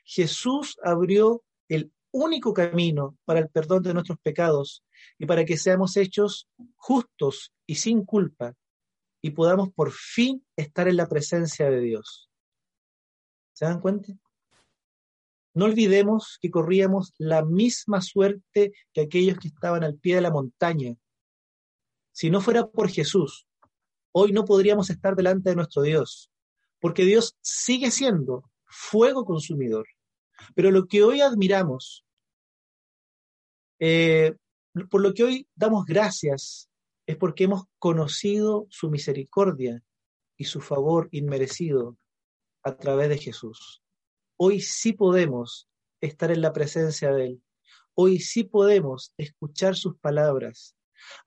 Jesús 0.05 0.77
abrió 0.81 1.43
el 1.67 1.91
único 2.15 2.53
camino 2.53 3.17
para 3.25 3.41
el 3.41 3.49
perdón 3.49 3.83
de 3.83 3.93
nuestros 3.93 4.17
pecados 4.19 4.85
y 5.19 5.25
para 5.25 5.43
que 5.43 5.57
seamos 5.57 5.97
hechos 5.97 6.47
justos 6.77 7.51
y 7.67 7.75
sin 7.75 8.05
culpa 8.05 8.55
y 9.21 9.31
podamos 9.31 9.73
por 9.73 9.91
fin 9.91 10.45
estar 10.55 10.87
en 10.87 10.95
la 10.95 11.09
presencia 11.09 11.69
de 11.69 11.81
Dios. 11.81 12.29
¿Se 13.53 13.65
dan 13.65 13.81
cuenta? 13.81 14.13
No 15.53 15.65
olvidemos 15.65 16.37
que 16.41 16.49
corríamos 16.49 17.13
la 17.17 17.43
misma 17.43 18.01
suerte 18.01 18.71
que 18.93 19.01
aquellos 19.01 19.37
que 19.37 19.49
estaban 19.49 19.83
al 19.83 19.95
pie 19.95 20.15
de 20.15 20.21
la 20.21 20.31
montaña. 20.31 20.95
Si 22.13 22.29
no 22.29 22.39
fuera 22.39 22.65
por 22.67 22.89
Jesús, 22.89 23.45
hoy 24.13 24.31
no 24.31 24.45
podríamos 24.45 24.89
estar 24.89 25.15
delante 25.17 25.49
de 25.49 25.57
nuestro 25.57 25.81
Dios, 25.81 26.31
porque 26.79 27.03
Dios 27.03 27.35
sigue 27.41 27.91
siendo 27.91 28.49
fuego 28.65 29.25
consumidor. 29.25 29.85
Pero 30.55 30.71
lo 30.71 30.87
que 30.87 31.03
hoy 31.03 31.21
admiramos 31.21 32.04
eh, 33.79 34.35
por 34.89 35.01
lo 35.01 35.13
que 35.13 35.23
hoy 35.23 35.47
damos 35.55 35.85
gracias 35.85 36.69
es 37.05 37.17
porque 37.17 37.45
hemos 37.45 37.63
conocido 37.79 38.67
su 38.69 38.89
misericordia 38.89 39.83
y 40.37 40.45
su 40.45 40.61
favor 40.61 41.07
inmerecido 41.11 41.97
a 42.63 42.75
través 42.75 43.09
de 43.09 43.17
Jesús. 43.17 43.81
Hoy 44.37 44.59
sí 44.59 44.93
podemos 44.93 45.69
estar 46.01 46.31
en 46.31 46.41
la 46.41 46.51
presencia 46.51 47.11
de 47.11 47.25
Él. 47.27 47.43
Hoy 47.93 48.19
sí 48.19 48.43
podemos 48.43 49.13
escuchar 49.17 49.75
sus 49.75 49.97
palabras. 49.97 50.75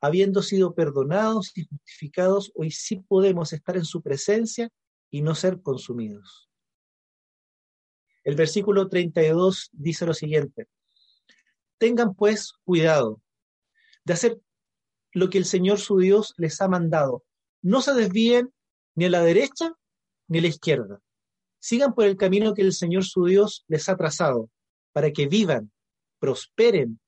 Habiendo 0.00 0.42
sido 0.42 0.74
perdonados 0.74 1.56
y 1.56 1.64
justificados, 1.64 2.52
hoy 2.54 2.70
sí 2.70 2.96
podemos 2.96 3.52
estar 3.52 3.76
en 3.76 3.84
su 3.84 4.02
presencia 4.02 4.68
y 5.10 5.22
no 5.22 5.34
ser 5.34 5.62
consumidos. 5.62 6.50
El 8.24 8.34
versículo 8.34 8.88
32 8.88 9.70
dice 9.72 10.04
lo 10.04 10.12
siguiente. 10.12 10.66
Tengan 11.78 12.14
pues 12.14 12.52
cuidado 12.64 13.22
de 14.04 14.12
hacer 14.12 14.40
lo 15.12 15.30
que 15.30 15.38
el 15.38 15.44
Señor 15.44 15.78
su 15.78 15.98
Dios 15.98 16.34
les 16.36 16.60
ha 16.60 16.68
mandado. 16.68 17.24
No 17.62 17.80
se 17.80 17.94
desvíen 17.94 18.52
ni 18.94 19.06
a 19.06 19.10
la 19.10 19.22
derecha 19.22 19.74
ni 20.28 20.38
a 20.38 20.42
la 20.42 20.48
izquierda. 20.48 21.00
Sigan 21.60 21.94
por 21.94 22.04
el 22.04 22.16
camino 22.16 22.54
que 22.54 22.62
el 22.62 22.72
Señor 22.72 23.04
su 23.04 23.24
Dios 23.24 23.64
les 23.68 23.88
ha 23.88 23.96
trazado, 23.96 24.50
para 24.92 25.12
que 25.12 25.26
vivan, 25.26 25.72
prosperen 26.18 27.00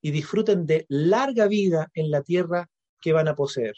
y 0.00 0.10
disfruten 0.10 0.66
de 0.66 0.86
larga 0.88 1.46
vida 1.48 1.90
en 1.94 2.10
la 2.10 2.22
tierra 2.22 2.70
que 3.00 3.12
van 3.12 3.28
a 3.28 3.34
poseer. 3.34 3.74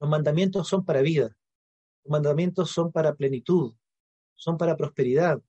Los 0.00 0.10
mandamientos 0.10 0.68
son 0.68 0.84
para 0.84 1.02
vida, 1.02 1.36
los 2.04 2.10
mandamientos 2.10 2.70
son 2.70 2.92
para 2.92 3.14
plenitud, 3.14 3.74
son 4.34 4.58
para 4.58 4.76
prosperidad. 4.76 5.40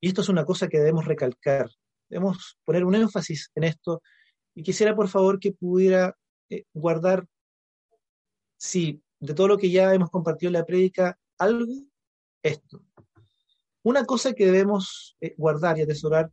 Y 0.00 0.08
esto 0.08 0.20
es 0.20 0.28
una 0.28 0.44
cosa 0.44 0.68
que 0.68 0.78
debemos 0.78 1.04
recalcar, 1.06 1.70
debemos 2.08 2.58
poner 2.64 2.84
un 2.84 2.94
énfasis 2.94 3.50
en 3.54 3.64
esto 3.64 4.02
y 4.54 4.62
quisiera 4.62 4.94
por 4.94 5.08
favor 5.08 5.38
que 5.40 5.52
pudiera 5.52 6.16
eh, 6.50 6.64
guardar, 6.72 7.26
si 8.58 9.02
de 9.20 9.34
todo 9.34 9.48
lo 9.48 9.58
que 9.58 9.70
ya 9.70 9.92
hemos 9.94 10.10
compartido 10.10 10.48
en 10.48 10.54
la 10.54 10.66
prédica, 10.66 11.18
algo, 11.38 11.84
esto. 12.42 12.82
Una 13.82 14.04
cosa 14.04 14.32
que 14.32 14.46
debemos 14.46 15.16
eh, 15.20 15.34
guardar 15.36 15.78
y 15.78 15.82
atesorar 15.82 16.30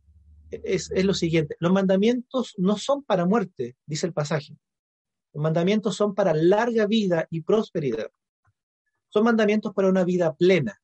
es, 0.50 0.90
lo 1.04 1.14
siguiente, 1.14 1.56
los 1.58 1.72
mandamientos 1.72 2.54
no 2.58 2.76
son 2.76 3.02
para 3.02 3.26
muerte, 3.26 3.76
dice 3.86 4.06
el 4.06 4.12
pasaje. 4.12 4.56
Los 5.32 5.42
mandamientos 5.42 5.96
son 5.96 6.14
para 6.14 6.32
larga 6.32 6.86
vida 6.86 7.26
y 7.30 7.40
prosperidad. 7.40 8.10
Son 9.08 9.24
mandamientos 9.24 9.72
para 9.74 9.88
una 9.88 10.04
vida 10.04 10.34
plena. 10.34 10.80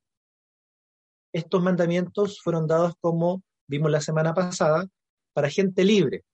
Estos 1.33 1.63
mandamientos 1.63 2.41
fueron 2.41 2.67
dados 2.67 2.95
como 3.01 3.43
vimos 3.67 3.91
la 3.91 4.01
semana 4.01 4.35
pasada, 4.35 4.89
para 5.33 5.49
gente 5.49 5.85
libre. 5.85 6.25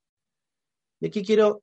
Y 1.00 1.08
aquí 1.08 1.22
quiero 1.22 1.62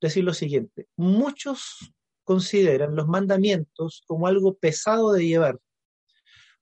decir 0.00 0.24
lo 0.24 0.32
siguiente. 0.32 0.86
Muchos 0.96 1.92
consideran 2.24 2.96
los 2.96 3.06
mandamientos 3.06 4.02
como 4.06 4.26
algo 4.26 4.54
pesado 4.54 5.12
de 5.12 5.26
llevar, 5.26 5.58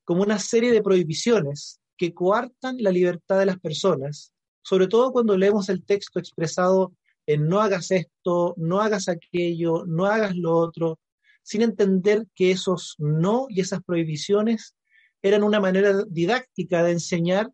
como 0.05 0.23
una 0.23 0.39
serie 0.39 0.73
de 0.73 0.83
prohibiciones 0.83 1.81
que 1.97 2.15
coartan 2.15 2.77
la 2.79 2.91
libertad 2.91 3.39
de 3.39 3.47
las 3.47 3.61
personas 3.61 4.33
sobre 4.69 4.87
todo 4.87 5.13
cuando 5.13 5.35
leemos 5.35 5.71
el 5.71 5.83
texto 5.83 6.19
expresado 6.19 6.93
en 7.25 7.49
no 7.49 7.63
hagas 7.63 7.91
esto, 7.91 8.53
no 8.59 8.83
hagas 8.83 9.09
aquello, 9.09 9.87
no 9.87 10.05
hagas 10.05 10.37
lo 10.37 10.55
otro, 10.55 11.01
sin 11.43 11.63
entender 11.63 12.27
que 12.35 12.51
esos 12.51 12.95
no 12.99 13.47
y 13.49 13.63
esas 13.63 13.83
prohibiciones 13.83 14.75
eran 15.23 15.43
una 15.43 15.61
manera 15.61 16.05
didáctica 16.09 16.83
de 16.83 16.93
enseñar 16.93 17.51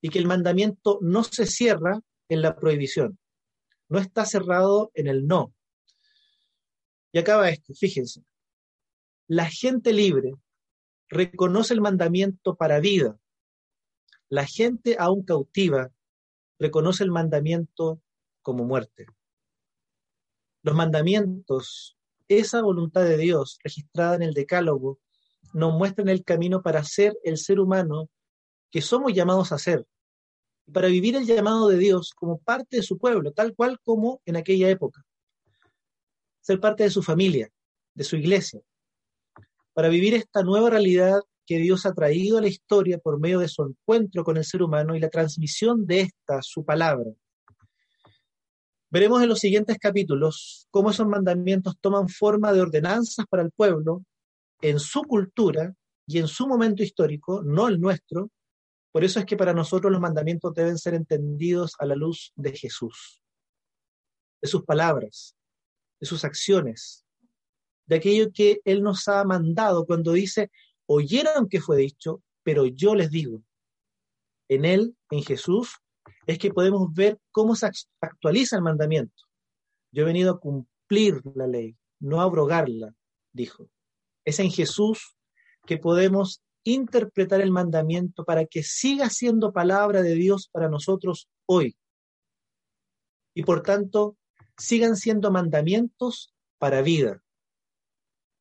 y 0.00 0.10
que 0.10 0.18
el 0.18 0.26
mandamiento 0.26 0.98
no 1.02 1.24
se 1.24 1.46
cierra 1.46 2.00
en 2.28 2.42
la 2.42 2.56
prohibición, 2.56 3.18
no 3.88 3.98
está 3.98 4.24
cerrado 4.24 4.90
en 4.94 5.06
el 5.06 5.26
no. 5.26 5.54
Y 7.12 7.18
acaba 7.18 7.48
esto, 7.48 7.72
fíjense, 7.74 8.22
la 9.28 9.48
gente 9.48 9.92
libre 9.92 10.34
reconoce 11.08 11.72
el 11.74 11.80
mandamiento 11.80 12.56
para 12.56 12.80
vida, 12.80 13.18
la 14.28 14.44
gente 14.44 14.96
aún 14.98 15.24
cautiva 15.24 15.90
reconoce 16.58 17.04
el 17.04 17.10
mandamiento 17.10 18.02
como 18.42 18.64
muerte. 18.64 19.06
Los 20.62 20.74
mandamientos, 20.74 21.96
esa 22.28 22.60
voluntad 22.60 23.04
de 23.04 23.16
Dios 23.16 23.58
registrada 23.62 24.16
en 24.16 24.22
el 24.22 24.34
Decálogo, 24.34 24.98
nos 25.56 25.72
muestran 25.72 26.10
el 26.10 26.22
camino 26.22 26.60
para 26.60 26.84
ser 26.84 27.18
el 27.24 27.38
ser 27.38 27.60
humano 27.60 28.10
que 28.70 28.82
somos 28.82 29.14
llamados 29.14 29.52
a 29.52 29.58
ser, 29.58 29.86
para 30.70 30.88
vivir 30.88 31.16
el 31.16 31.24
llamado 31.24 31.68
de 31.68 31.78
Dios 31.78 32.12
como 32.14 32.36
parte 32.36 32.76
de 32.76 32.82
su 32.82 32.98
pueblo, 32.98 33.32
tal 33.32 33.54
cual 33.54 33.80
como 33.82 34.20
en 34.26 34.36
aquella 34.36 34.68
época. 34.68 35.02
Ser 36.42 36.60
parte 36.60 36.82
de 36.82 36.90
su 36.90 37.02
familia, 37.02 37.48
de 37.94 38.04
su 38.04 38.16
iglesia, 38.16 38.60
para 39.72 39.88
vivir 39.88 40.12
esta 40.12 40.42
nueva 40.42 40.68
realidad 40.68 41.20
que 41.46 41.56
Dios 41.56 41.86
ha 41.86 41.94
traído 41.94 42.36
a 42.36 42.42
la 42.42 42.48
historia 42.48 42.98
por 42.98 43.18
medio 43.18 43.38
de 43.38 43.48
su 43.48 43.62
encuentro 43.64 44.24
con 44.24 44.36
el 44.36 44.44
ser 44.44 44.62
humano 44.62 44.94
y 44.94 45.00
la 45.00 45.08
transmisión 45.08 45.86
de 45.86 46.00
esta, 46.02 46.42
su 46.42 46.66
palabra. 46.66 47.10
Veremos 48.90 49.22
en 49.22 49.30
los 49.30 49.38
siguientes 49.38 49.78
capítulos 49.78 50.68
cómo 50.70 50.90
esos 50.90 51.06
mandamientos 51.06 51.78
toman 51.80 52.10
forma 52.10 52.52
de 52.52 52.60
ordenanzas 52.60 53.24
para 53.30 53.42
el 53.42 53.52
pueblo 53.52 54.04
en 54.60 54.78
su 54.78 55.02
cultura 55.02 55.74
y 56.06 56.18
en 56.18 56.28
su 56.28 56.46
momento 56.46 56.82
histórico, 56.82 57.42
no 57.42 57.68
el 57.68 57.80
nuestro. 57.80 58.30
Por 58.92 59.04
eso 59.04 59.18
es 59.18 59.26
que 59.26 59.36
para 59.36 59.52
nosotros 59.52 59.92
los 59.92 60.00
mandamientos 60.00 60.54
deben 60.54 60.78
ser 60.78 60.94
entendidos 60.94 61.74
a 61.78 61.86
la 61.86 61.96
luz 61.96 62.32
de 62.36 62.52
Jesús, 62.52 63.20
de 64.40 64.48
sus 64.48 64.64
palabras, 64.64 65.36
de 66.00 66.06
sus 66.06 66.24
acciones, 66.24 67.04
de 67.86 67.96
aquello 67.96 68.32
que 68.32 68.60
Él 68.64 68.82
nos 68.82 69.06
ha 69.08 69.24
mandado 69.24 69.84
cuando 69.84 70.12
dice, 70.12 70.50
oyeron 70.86 71.48
que 71.48 71.60
fue 71.60 71.76
dicho, 71.76 72.22
pero 72.42 72.66
yo 72.66 72.94
les 72.94 73.10
digo, 73.10 73.42
en 74.48 74.64
Él, 74.64 74.96
en 75.10 75.22
Jesús, 75.22 75.76
es 76.26 76.38
que 76.38 76.52
podemos 76.52 76.92
ver 76.92 77.18
cómo 77.32 77.54
se 77.54 77.68
actualiza 78.00 78.56
el 78.56 78.62
mandamiento. 78.62 79.24
Yo 79.92 80.02
he 80.02 80.06
venido 80.06 80.32
a 80.32 80.40
cumplir 80.40 81.20
la 81.34 81.46
ley, 81.46 81.76
no 82.00 82.20
a 82.20 82.24
abrogarla, 82.24 82.94
dijo. 83.32 83.68
Es 84.26 84.38
en 84.40 84.50
Jesús 84.50 85.16
que 85.64 85.78
podemos 85.78 86.42
interpretar 86.64 87.40
el 87.40 87.52
mandamiento 87.52 88.24
para 88.24 88.44
que 88.44 88.62
siga 88.62 89.08
siendo 89.08 89.52
palabra 89.52 90.02
de 90.02 90.14
Dios 90.14 90.48
para 90.52 90.68
nosotros 90.68 91.28
hoy. 91.46 91.76
Y 93.34 93.44
por 93.44 93.62
tanto, 93.62 94.16
sigan 94.58 94.96
siendo 94.96 95.30
mandamientos 95.30 96.34
para 96.58 96.82
vida. 96.82 97.22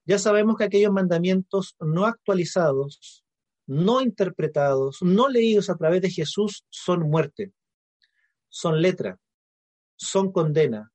Ya 0.06 0.18
sabemos 0.18 0.58
que 0.58 0.64
aquellos 0.64 0.92
mandamientos 0.92 1.76
no 1.80 2.06
actualizados, 2.06 3.24
no 3.68 4.02
interpretados, 4.02 5.02
no 5.02 5.30
leídos 5.30 5.70
a 5.70 5.78
través 5.78 6.02
de 6.02 6.12
Jesús 6.12 6.66
son 6.70 7.10
muerte, 7.10 7.54
son 8.50 8.82
letra, 8.82 9.20
son 9.96 10.32
condena. 10.32 10.92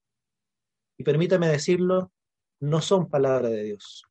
Y 0.96 1.04
permítame 1.04 1.48
decirlo, 1.48 2.12
no 2.60 2.80
son 2.80 3.08
palabra 3.08 3.48
de 3.48 3.62
Dios. 3.64 4.09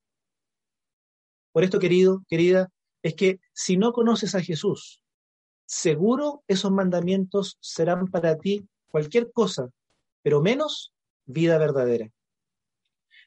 Por 1.51 1.63
esto, 1.63 1.79
querido, 1.79 2.23
querida, 2.27 2.69
es 3.01 3.15
que 3.15 3.39
si 3.53 3.77
no 3.77 3.93
conoces 3.93 4.35
a 4.35 4.41
Jesús, 4.41 5.01
seguro 5.65 6.43
esos 6.47 6.71
mandamientos 6.71 7.57
serán 7.61 8.07
para 8.07 8.37
ti 8.37 8.67
cualquier 8.89 9.31
cosa, 9.31 9.69
pero 10.21 10.41
menos 10.41 10.93
vida 11.25 11.57
verdadera. 11.57 12.11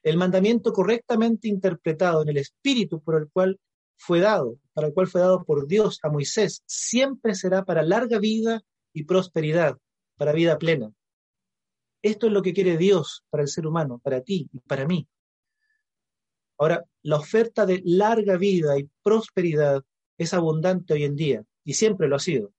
El 0.03 0.17
mandamiento 0.17 0.73
correctamente 0.73 1.47
interpretado 1.47 2.21
en 2.21 2.29
el 2.29 2.37
espíritu 2.37 3.01
por 3.01 3.15
el 3.15 3.29
cual 3.29 3.59
fue 3.95 4.19
dado, 4.19 4.57
para 4.73 4.87
el 4.87 4.93
cual 4.93 5.07
fue 5.07 5.21
dado 5.21 5.45
por 5.45 5.67
Dios 5.67 5.99
a 6.03 6.09
Moisés, 6.09 6.61
siempre 6.65 7.35
será 7.35 7.63
para 7.63 7.83
larga 7.83 8.19
vida 8.19 8.61
y 8.91 9.03
prosperidad, 9.03 9.77
para 10.17 10.33
vida 10.33 10.57
plena. 10.57 10.91
Esto 12.01 12.27
es 12.27 12.33
lo 12.33 12.41
que 12.41 12.53
quiere 12.53 12.77
Dios 12.77 13.23
para 13.29 13.43
el 13.43 13.47
ser 13.47 13.65
humano, 13.65 13.99
para 14.03 14.19
ti 14.21 14.49
y 14.51 14.59
para 14.59 14.85
mí. 14.85 15.07
Ahora, 16.57 16.83
la 17.01 17.17
oferta 17.17 17.65
de 17.65 17.81
larga 17.85 18.37
vida 18.37 18.77
y 18.77 18.89
prosperidad 19.03 19.83
es 20.17 20.33
abundante 20.33 20.93
hoy 20.93 21.03
en 21.03 21.15
día 21.15 21.43
y 21.63 21.73
siempre 21.73 22.07
lo 22.07 22.15
ha 22.15 22.19
sido. 22.19 22.53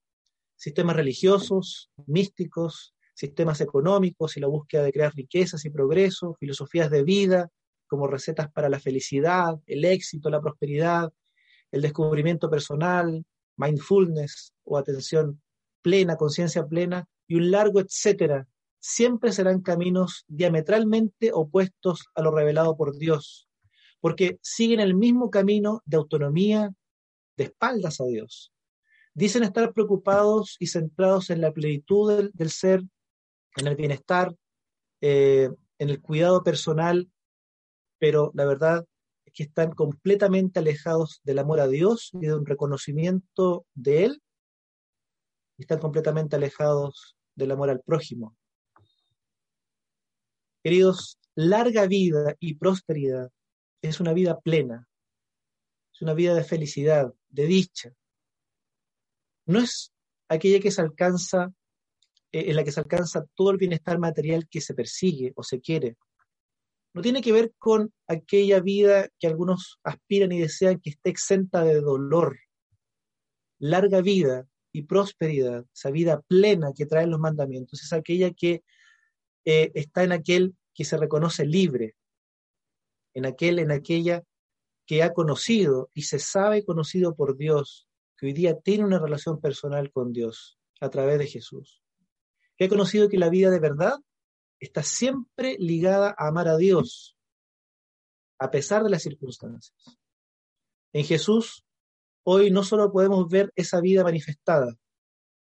Sistemas 0.57 0.97
religiosos, 0.97 1.91
místicos, 2.07 2.95
sistemas 3.15 3.61
económicos 3.61 4.37
y 4.37 4.41
la 4.41 4.49
búsqueda 4.49 4.83
de 4.83 4.93
crear 4.93 5.15
riquezas 5.15 5.65
y 5.65 5.71
progreso, 5.71 6.35
filosofías 6.35 6.91
de 6.91 7.03
vida 7.03 7.49
como 7.87 8.07
recetas 8.07 8.51
para 8.51 8.69
la 8.69 8.81
felicidad, 8.81 9.55
el 9.67 9.85
éxito, 9.85 10.31
la 10.31 10.41
prosperidad, 10.41 11.13
el 11.71 11.83
descubrimiento 11.83 12.51
personal, 12.51 13.25
mindfulness 13.57 14.53
o 14.65 14.79
atención 14.79 15.41
plena, 15.83 16.17
conciencia 16.17 16.67
plena 16.67 17.07
y 17.29 17.37
un 17.37 17.51
largo 17.51 17.81
etcétera, 17.81 18.49
siempre 18.81 19.33
serán 19.33 19.61
caminos 19.61 20.25
diametralmente 20.29 21.31
opuestos 21.33 22.07
a 22.15 22.23
lo 22.23 22.31
revelado 22.31 22.77
por 22.77 22.97
Dios, 22.97 23.49
porque 24.05 24.39
siguen 24.43 24.81
el 24.81 24.95
mismo 24.95 25.31
camino 25.31 25.81
de 25.87 25.97
autonomía, 25.97 26.71
de 27.39 27.45
espaldas 27.45 28.03
a 28.03 28.05
Dios. 28.05 28.53
Dicen 29.15 29.45
estar 29.45 29.73
preocupados 29.73 30.57
y 30.61 30.67
centrados 30.67 31.31
en 31.31 31.41
la 31.41 31.55
plenitud 31.55 32.31
del, 32.35 32.51
ser 32.51 32.83
en 33.57 33.67
el 33.67 33.77
bienestar, 33.77 34.37
eh, 35.01 35.49
en 35.79 35.89
el 35.89 36.03
cuidado 36.03 36.45
personal, 36.45 37.11
pero 37.99 38.31
la 38.35 38.45
verdad 38.45 38.85
es 39.25 39.33
que 39.33 39.45
están 39.45 39.73
completamente 39.73 40.59
alejados 40.59 41.23
del 41.25 41.39
amor 41.39 41.61
a 41.61 41.67
Dios 41.67 42.11
y 42.13 42.27
de 42.27 42.35
un 42.35 42.45
reconocimiento 42.45 43.65
de 43.73 44.05
Él, 44.05 44.23
están 45.57 45.79
completamente 45.79 46.37
alejados 46.37 47.17
del 47.35 47.53
amor 47.53 47.71
al 47.71 47.81
prójimo. 47.81 48.37
Queridos, 50.63 51.19
larga 51.35 51.87
vida 51.87 52.37
y 52.39 52.57
prosperidad 52.57 53.31
es 53.89 54.01
una 54.01 54.13
vida 54.13 54.41
plena, 54.41 54.89
es 55.93 56.03
una 56.03 56.15
vida 56.15 56.35
de 56.35 56.45
felicidad, 56.45 57.13
de 57.29 57.47
dicha. 57.47 57.93
No 59.47 59.61
es 59.61 59.93
aquella 60.29 60.61
que 60.61 60.71
se 60.71 60.81
alcanza 60.81 61.53
eh, 62.33 62.51
en 62.51 62.57
la 62.57 62.65
que 62.65 62.73
se 62.73 62.81
alcanza 62.81 63.27
todo 63.35 63.51
el 63.51 63.59
bienestar 63.59 63.99
material 63.99 64.49
que 64.49 64.61
se 64.61 64.75
persigue 64.75 65.33
o 65.37 65.43
se 65.43 65.61
quiere. 65.61 65.97
No 66.95 67.03
tiene 67.03 67.23
que 67.23 67.33
ver 67.33 67.53
con 67.59 67.93
aquella 68.07 68.61
vida 68.61 69.09
que 69.19 69.27
algunos 69.27 69.79
aspiran 69.83 70.33
y 70.33 70.41
desean 70.41 70.81
que 70.81 70.91
esté 70.91 71.11
exenta 71.11 71.63
de 71.63 71.81
dolor. 71.81 72.39
Larga 73.59 74.01
vida 74.01 74.47
y 74.73 74.83
prosperidad, 74.83 75.65
esa 75.75 75.91
vida 75.91 76.23
plena 76.23 76.73
que 76.75 76.87
traen 76.87 77.11
los 77.11 77.21
mandamientos, 77.21 77.83
es 77.83 77.93
aquella 77.93 78.33
que 78.33 78.65
eh, 79.45 79.71
está 79.75 80.03
en 80.03 80.13
aquel 80.13 80.57
que 80.75 80.85
se 80.85 80.97
reconoce 80.97 81.45
libre, 81.45 81.95
en 83.15 83.27
aquel, 83.27 83.59
en 83.59 83.71
aquella 83.71 84.23
que 84.87 85.03
ha 85.03 85.13
conocido 85.13 85.91
y 85.95 86.03
se 86.03 86.19
sabe 86.19 86.65
conocido 86.65 87.15
por 87.15 87.37
Dios, 87.37 87.89
que 88.17 88.27
hoy 88.27 88.33
día 88.33 88.59
tiene 88.59 88.85
una 88.85 88.99
relación 88.99 89.41
personal 89.41 89.91
con 89.93 90.13
Dios 90.13 90.59
a 90.81 90.91
través 90.91 91.19
de 91.19 91.27
Jesús, 91.27 91.83
que 92.57 92.67
ha 92.67 92.69
conocido 92.69 93.09
que 93.09 93.19
la 93.19 93.31
vida 93.31 93.51
de 93.51 93.61
verdad 93.61 93.99
está 94.61 94.83
siempre 94.83 95.57
ligada 95.59 96.15
a 96.19 96.29
amar 96.29 96.49
a 96.49 96.57
Dios, 96.57 97.17
a 98.39 98.51
pesar 98.51 98.83
de 98.85 98.91
las 98.91 99.03
circunstancias. 99.03 99.99
En 100.93 101.05
Jesús, 101.05 101.65
hoy 102.25 102.51
no 102.51 102.63
solo 102.63 102.93
podemos 102.93 103.29
ver 103.29 103.53
esa 103.57 103.81
vida 103.81 104.05
manifestada 104.05 104.77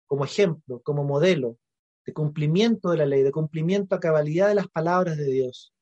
como 0.05 0.25
ejemplo, 0.25 0.81
como 0.81 1.03
modelo 1.03 1.57
de 2.05 2.13
cumplimiento 2.13 2.89
de 2.89 2.97
la 2.97 3.05
ley, 3.05 3.23
de 3.23 3.31
cumplimiento 3.31 3.95
a 3.95 3.99
cabalidad 3.99 4.49
de 4.49 4.55
las 4.55 4.67
palabras 4.67 5.17
de 5.17 5.25
Dios. 5.25 5.73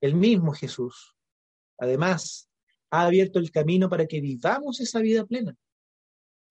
El 0.00 0.14
mismo 0.14 0.52
Jesús, 0.52 1.16
además, 1.78 2.48
ha 2.90 3.02
abierto 3.02 3.38
el 3.38 3.50
camino 3.50 3.88
para 3.88 4.06
que 4.06 4.20
vivamos 4.20 4.80
esa 4.80 5.00
vida 5.00 5.24
plena. 5.24 5.56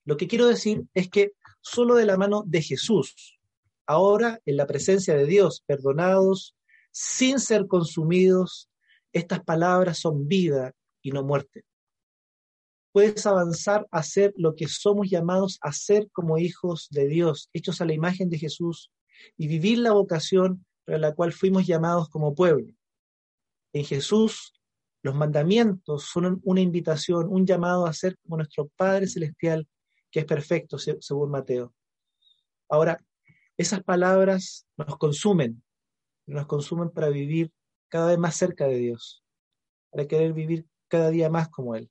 Lo 0.06 0.18
que 0.18 0.28
quiero 0.28 0.48
decir 0.48 0.86
es 0.94 1.10
que 1.10 1.34
solo 1.62 1.96
de 1.96 2.06
la 2.06 2.18
mano 2.18 2.44
de 2.46 2.62
Jesús, 2.62 3.40
ahora 3.86 4.40
en 4.46 4.58
la 4.58 4.68
presencia 4.68 5.16
de 5.16 5.26
Dios, 5.26 5.64
perdonados, 5.66 6.56
sin 6.92 7.40
ser 7.40 7.68
consumidos, 7.68 8.70
estas 9.12 9.44
palabras 9.44 10.00
son 10.00 10.28
vida 10.28 10.74
y 11.02 11.12
no 11.12 11.24
muerte. 11.24 11.64
Puedes 12.92 13.26
avanzar 13.26 13.88
a 13.92 14.02
ser 14.04 14.34
lo 14.36 14.56
que 14.56 14.68
somos 14.68 15.10
llamados 15.10 15.60
a 15.62 15.72
ser 15.72 16.10
como 16.12 16.38
hijos 16.38 16.88
de 16.90 17.08
Dios, 17.08 17.50
hechos 17.54 17.82
a 17.82 17.86
la 17.86 17.94
imagen 17.94 18.30
de 18.30 18.40
Jesús, 18.40 18.92
y 19.38 19.48
vivir 19.48 19.80
la 19.80 19.92
vocación 19.92 20.66
para 20.86 20.98
la 20.98 21.14
cual 21.14 21.34
fuimos 21.34 21.68
llamados 21.68 22.10
como 22.10 22.34
pueblo. 22.34 22.74
En 23.74 23.86
Jesús 23.86 24.54
los 25.02 25.16
mandamientos 25.16 26.04
son 26.04 26.42
una 26.44 26.62
invitación, 26.62 27.28
un 27.30 27.46
llamado 27.46 27.86
a 27.86 27.94
ser 27.94 28.18
como 28.20 28.38
nuestro 28.38 28.68
Padre 28.76 29.08
Celestial, 29.08 29.68
que 30.12 30.22
es 30.22 30.26
perfecto, 30.26 30.78
según 30.78 31.32
Mateo. 31.32 31.74
Ahora, 32.68 33.00
esas 33.58 33.84
palabras 33.84 34.68
nos 34.78 34.98
consumen, 34.98 35.64
nos 36.26 36.48
consumen 36.48 36.90
para 36.90 37.10
vivir 37.10 37.52
cada 37.88 38.08
vez 38.08 38.18
más 38.18 38.36
cerca 38.36 38.68
de 38.68 38.76
Dios, 38.76 39.24
para 39.90 40.08
querer 40.08 40.34
vivir 40.34 40.66
cada 40.88 41.10
día 41.10 41.30
más 41.30 41.50
como 41.50 41.76
Él, 41.76 41.90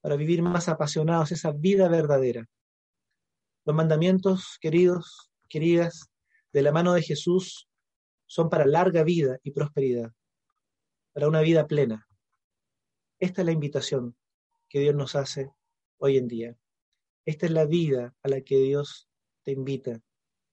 para 0.00 0.16
vivir 0.16 0.42
más 0.42 0.68
apasionados, 0.68 1.32
esa 1.32 1.52
vida 1.52 1.88
verdadera. 1.88 2.46
Los 3.64 3.74
mandamientos, 3.74 4.58
queridos, 4.60 5.30
queridas, 5.48 6.10
de 6.52 6.62
la 6.62 6.72
mano 6.72 6.92
de 6.92 7.02
Jesús, 7.02 7.68
son 8.26 8.50
para 8.50 8.66
larga 8.66 9.02
vida 9.02 9.38
y 9.42 9.52
prosperidad, 9.52 10.12
para 11.18 11.26
una 11.26 11.40
vida 11.40 11.66
plena. 11.66 12.06
Esta 13.18 13.42
es 13.42 13.46
la 13.46 13.50
invitación 13.50 14.16
que 14.68 14.78
Dios 14.78 14.94
nos 14.94 15.16
hace 15.16 15.50
hoy 15.96 16.16
en 16.16 16.28
día. 16.28 16.56
Esta 17.24 17.46
es 17.46 17.50
la 17.50 17.64
vida 17.64 18.14
a 18.22 18.28
la 18.28 18.40
que 18.42 18.56
Dios 18.58 19.10
te 19.42 19.50
invita, 19.50 20.00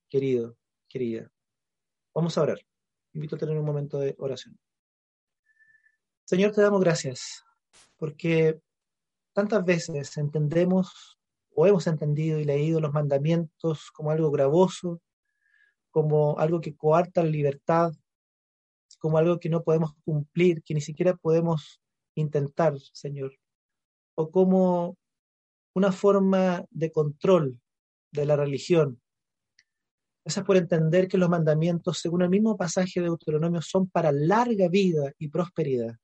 querido, 0.10 0.58
querida. 0.90 1.32
Vamos 2.16 2.36
a 2.36 2.42
orar. 2.42 2.58
Invito 3.14 3.36
a 3.36 3.38
tener 3.38 3.56
un 3.56 3.64
momento 3.64 4.00
de 4.00 4.16
oración. 4.18 4.58
Señor, 6.24 6.52
te 6.52 6.64
damos 6.64 6.82
gracias 6.82 7.44
porque 7.96 8.60
tantas 9.34 9.64
veces 9.64 10.18
entendemos 10.18 11.20
o 11.54 11.68
hemos 11.68 11.86
entendido 11.86 12.40
y 12.40 12.44
leído 12.44 12.80
los 12.80 12.92
mandamientos 12.92 13.92
como 13.92 14.10
algo 14.10 14.32
gravoso, 14.32 15.00
como 15.92 16.40
algo 16.40 16.60
que 16.60 16.76
coarta 16.76 17.22
la 17.22 17.30
libertad, 17.30 17.94
como 19.06 19.20
algo 19.20 19.40
que 19.40 19.50
no 19.50 19.62
podemos 19.62 19.94
cumplir, 20.04 20.64
que 20.64 20.74
ni 20.74 20.82
siquiera 20.82 21.16
podemos 21.16 21.80
intentar, 22.16 22.74
Señor, 22.92 23.38
o 24.18 24.32
como 24.32 24.98
una 25.76 25.92
forma 25.92 26.66
de 26.72 26.92
control 26.92 27.62
de 28.12 28.26
la 28.26 28.36
religión. 28.36 29.00
Gracias 30.26 30.44
por 30.44 30.58
entender 30.58 31.08
que 31.08 31.20
los 31.20 31.30
mandamientos, 31.30 32.00
según 32.00 32.24
el 32.24 32.32
mismo 32.32 32.58
pasaje 32.58 33.00
de 33.00 33.06
Deuteronomio, 33.06 33.62
son 33.62 33.88
para 33.88 34.12
larga 34.12 34.70
vida 34.70 35.14
y 35.20 35.28
prosperidad. 35.28 35.96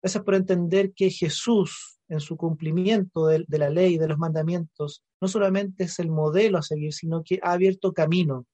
Gracias 0.00 0.22
por 0.22 0.36
entender 0.36 0.92
que 0.94 1.10
Jesús, 1.10 1.98
en 2.06 2.20
su 2.20 2.36
cumplimiento 2.36 3.26
de, 3.26 3.44
la 3.48 3.68
ley, 3.68 3.98
de 3.98 4.06
los 4.06 4.16
mandamientos, 4.16 5.02
no 5.20 5.26
solamente 5.26 5.82
es 5.82 5.98
el 5.98 6.08
modelo 6.08 6.58
a 6.58 6.62
seguir, 6.62 6.92
sino 6.92 7.24
que 7.24 7.40
ha 7.42 7.50
abierto 7.50 7.92
camino 7.92 8.46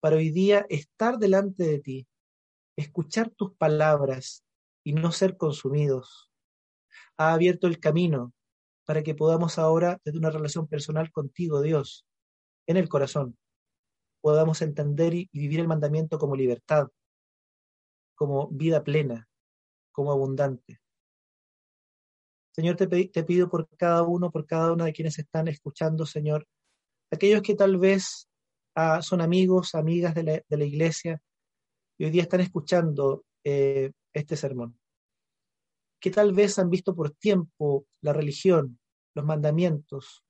para 0.00 0.16
hoy 0.16 0.30
día 0.30 0.64
estar 0.70 1.18
delante 1.18 1.64
de 1.64 1.78
ti, 1.80 2.06
escuchar 2.80 3.30
tus 3.30 3.54
palabras 3.54 4.44
y 4.84 4.92
no 4.92 5.12
ser 5.12 5.36
consumidos. 5.36 6.30
Ha 7.16 7.32
abierto 7.32 7.66
el 7.66 7.78
camino 7.78 8.32
para 8.84 9.02
que 9.02 9.14
podamos 9.14 9.58
ahora, 9.58 10.00
desde 10.04 10.18
una 10.18 10.30
relación 10.30 10.66
personal 10.66 11.12
contigo, 11.12 11.62
Dios, 11.62 12.06
en 12.66 12.76
el 12.76 12.88
corazón, 12.88 13.38
podamos 14.20 14.62
entender 14.62 15.14
y, 15.14 15.28
vivir 15.32 15.60
el 15.60 15.68
mandamiento 15.68 16.18
como 16.18 16.36
libertad, 16.36 16.88
como 18.14 18.48
vida 18.48 18.82
plena, 18.82 19.28
como 19.92 20.12
abundante. 20.12 20.80
Señor, 22.52 22.76
te, 22.76 23.24
pido 23.24 23.48
por 23.48 23.68
cada 23.76 24.02
uno, 24.02 24.30
por 24.30 24.44
cada 24.44 24.72
una 24.72 24.86
de 24.86 24.92
quienes 24.92 25.18
están 25.18 25.48
escuchando, 25.48 26.04
Señor, 26.04 26.46
aquellos 27.10 27.42
que 27.42 27.54
tal 27.54 27.78
vez 27.78 28.28
ah, 28.74 29.02
son 29.02 29.20
amigos, 29.20 29.74
amigas 29.74 30.14
de 30.14 30.44
la, 30.48 30.64
iglesia 30.64 31.22
y 32.00 32.04
hoy 32.04 32.10
día 32.10 32.22
están 32.22 32.40
escuchando 32.40 33.26
eh, 33.44 33.92
este 34.14 34.34
sermón, 34.34 34.80
que 36.00 36.10
tal 36.10 36.32
vez 36.32 36.58
han 36.58 36.70
visto 36.70 36.96
por 36.96 37.10
tiempo 37.10 37.84
la 38.00 38.14
religión, 38.14 38.80
los 39.14 39.26
mandamientos, 39.26 40.24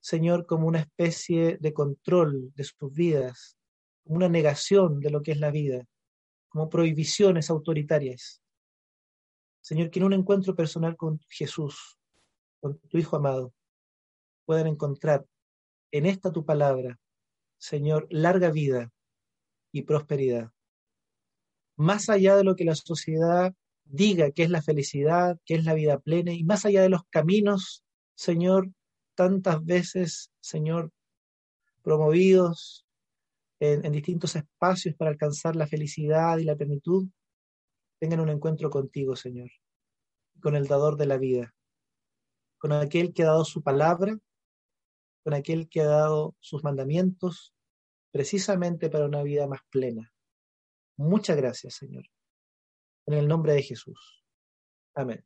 Señor, 0.00 0.46
como 0.46 0.66
una 0.66 0.80
especie 0.80 1.58
de 1.58 1.72
control 1.72 2.52
de 2.56 2.64
sus 2.64 2.92
vidas, 2.92 3.56
como 4.02 4.16
una 4.16 4.28
negación 4.28 4.98
de 4.98 5.10
lo 5.10 5.22
que 5.22 5.30
es 5.30 5.38
la 5.38 5.52
vida, 5.52 5.86
como 6.48 6.68
prohibiciones 6.68 7.50
autoritarias. 7.50 8.42
Señor, 9.60 9.90
que 9.90 10.00
en 10.00 10.06
un 10.06 10.12
encuentro 10.12 10.56
personal 10.56 10.96
con 10.96 11.20
Jesús, 11.28 12.00
con 12.60 12.80
tu 12.80 12.98
Hijo 12.98 13.14
amado, 13.14 13.54
puedan 14.44 14.66
encontrar 14.66 15.24
en 15.92 16.04
esta 16.04 16.32
tu 16.32 16.44
palabra, 16.44 16.98
Señor, 17.58 18.08
larga 18.10 18.50
vida 18.50 18.92
y 19.70 19.82
prosperidad 19.82 20.50
más 21.76 22.08
allá 22.08 22.36
de 22.36 22.44
lo 22.44 22.56
que 22.56 22.64
la 22.64 22.74
sociedad 22.74 23.54
diga 23.84 24.30
que 24.30 24.42
es 24.42 24.50
la 24.50 24.62
felicidad, 24.62 25.38
que 25.44 25.54
es 25.54 25.64
la 25.64 25.74
vida 25.74 25.98
plena, 25.98 26.32
y 26.32 26.44
más 26.44 26.64
allá 26.64 26.82
de 26.82 26.88
los 26.88 27.02
caminos, 27.10 27.84
Señor, 28.14 28.70
tantas 29.14 29.64
veces, 29.64 30.32
Señor, 30.40 30.92
promovidos 31.82 32.86
en, 33.60 33.92
distintos 33.92 34.36
espacios 34.36 34.94
para 34.96 35.10
alcanzar 35.10 35.56
la 35.56 35.66
felicidad 35.66 36.38
y 36.38 36.44
la 36.44 36.56
plenitud, 36.56 37.08
tengan 37.98 38.20
un 38.20 38.28
encuentro 38.28 38.70
contigo, 38.70 39.16
Señor, 39.16 39.50
con 40.40 40.56
el 40.56 40.66
dador 40.66 40.96
de 40.96 41.06
la 41.06 41.16
vida, 41.16 41.54
con 42.58 42.72
aquel 42.72 43.12
que 43.12 43.22
ha 43.22 43.26
dado 43.26 43.44
su 43.44 43.62
palabra, 43.62 44.18
con 45.22 45.34
aquel 45.34 45.68
que 45.68 45.80
ha 45.80 45.86
dado 45.86 46.34
sus 46.40 46.64
mandamientos, 46.64 47.54
precisamente 48.10 48.90
para 48.90 49.06
una 49.06 49.22
vida 49.22 49.46
más 49.46 49.60
plena. 49.70 50.12
Muchas 50.96 51.36
gracias, 51.36 51.74
Señor. 51.74 52.04
En 53.06 53.14
el 53.14 53.28
nombre 53.28 53.52
de 53.52 53.62
Jesús. 53.62 54.24
Amén. 54.94 55.24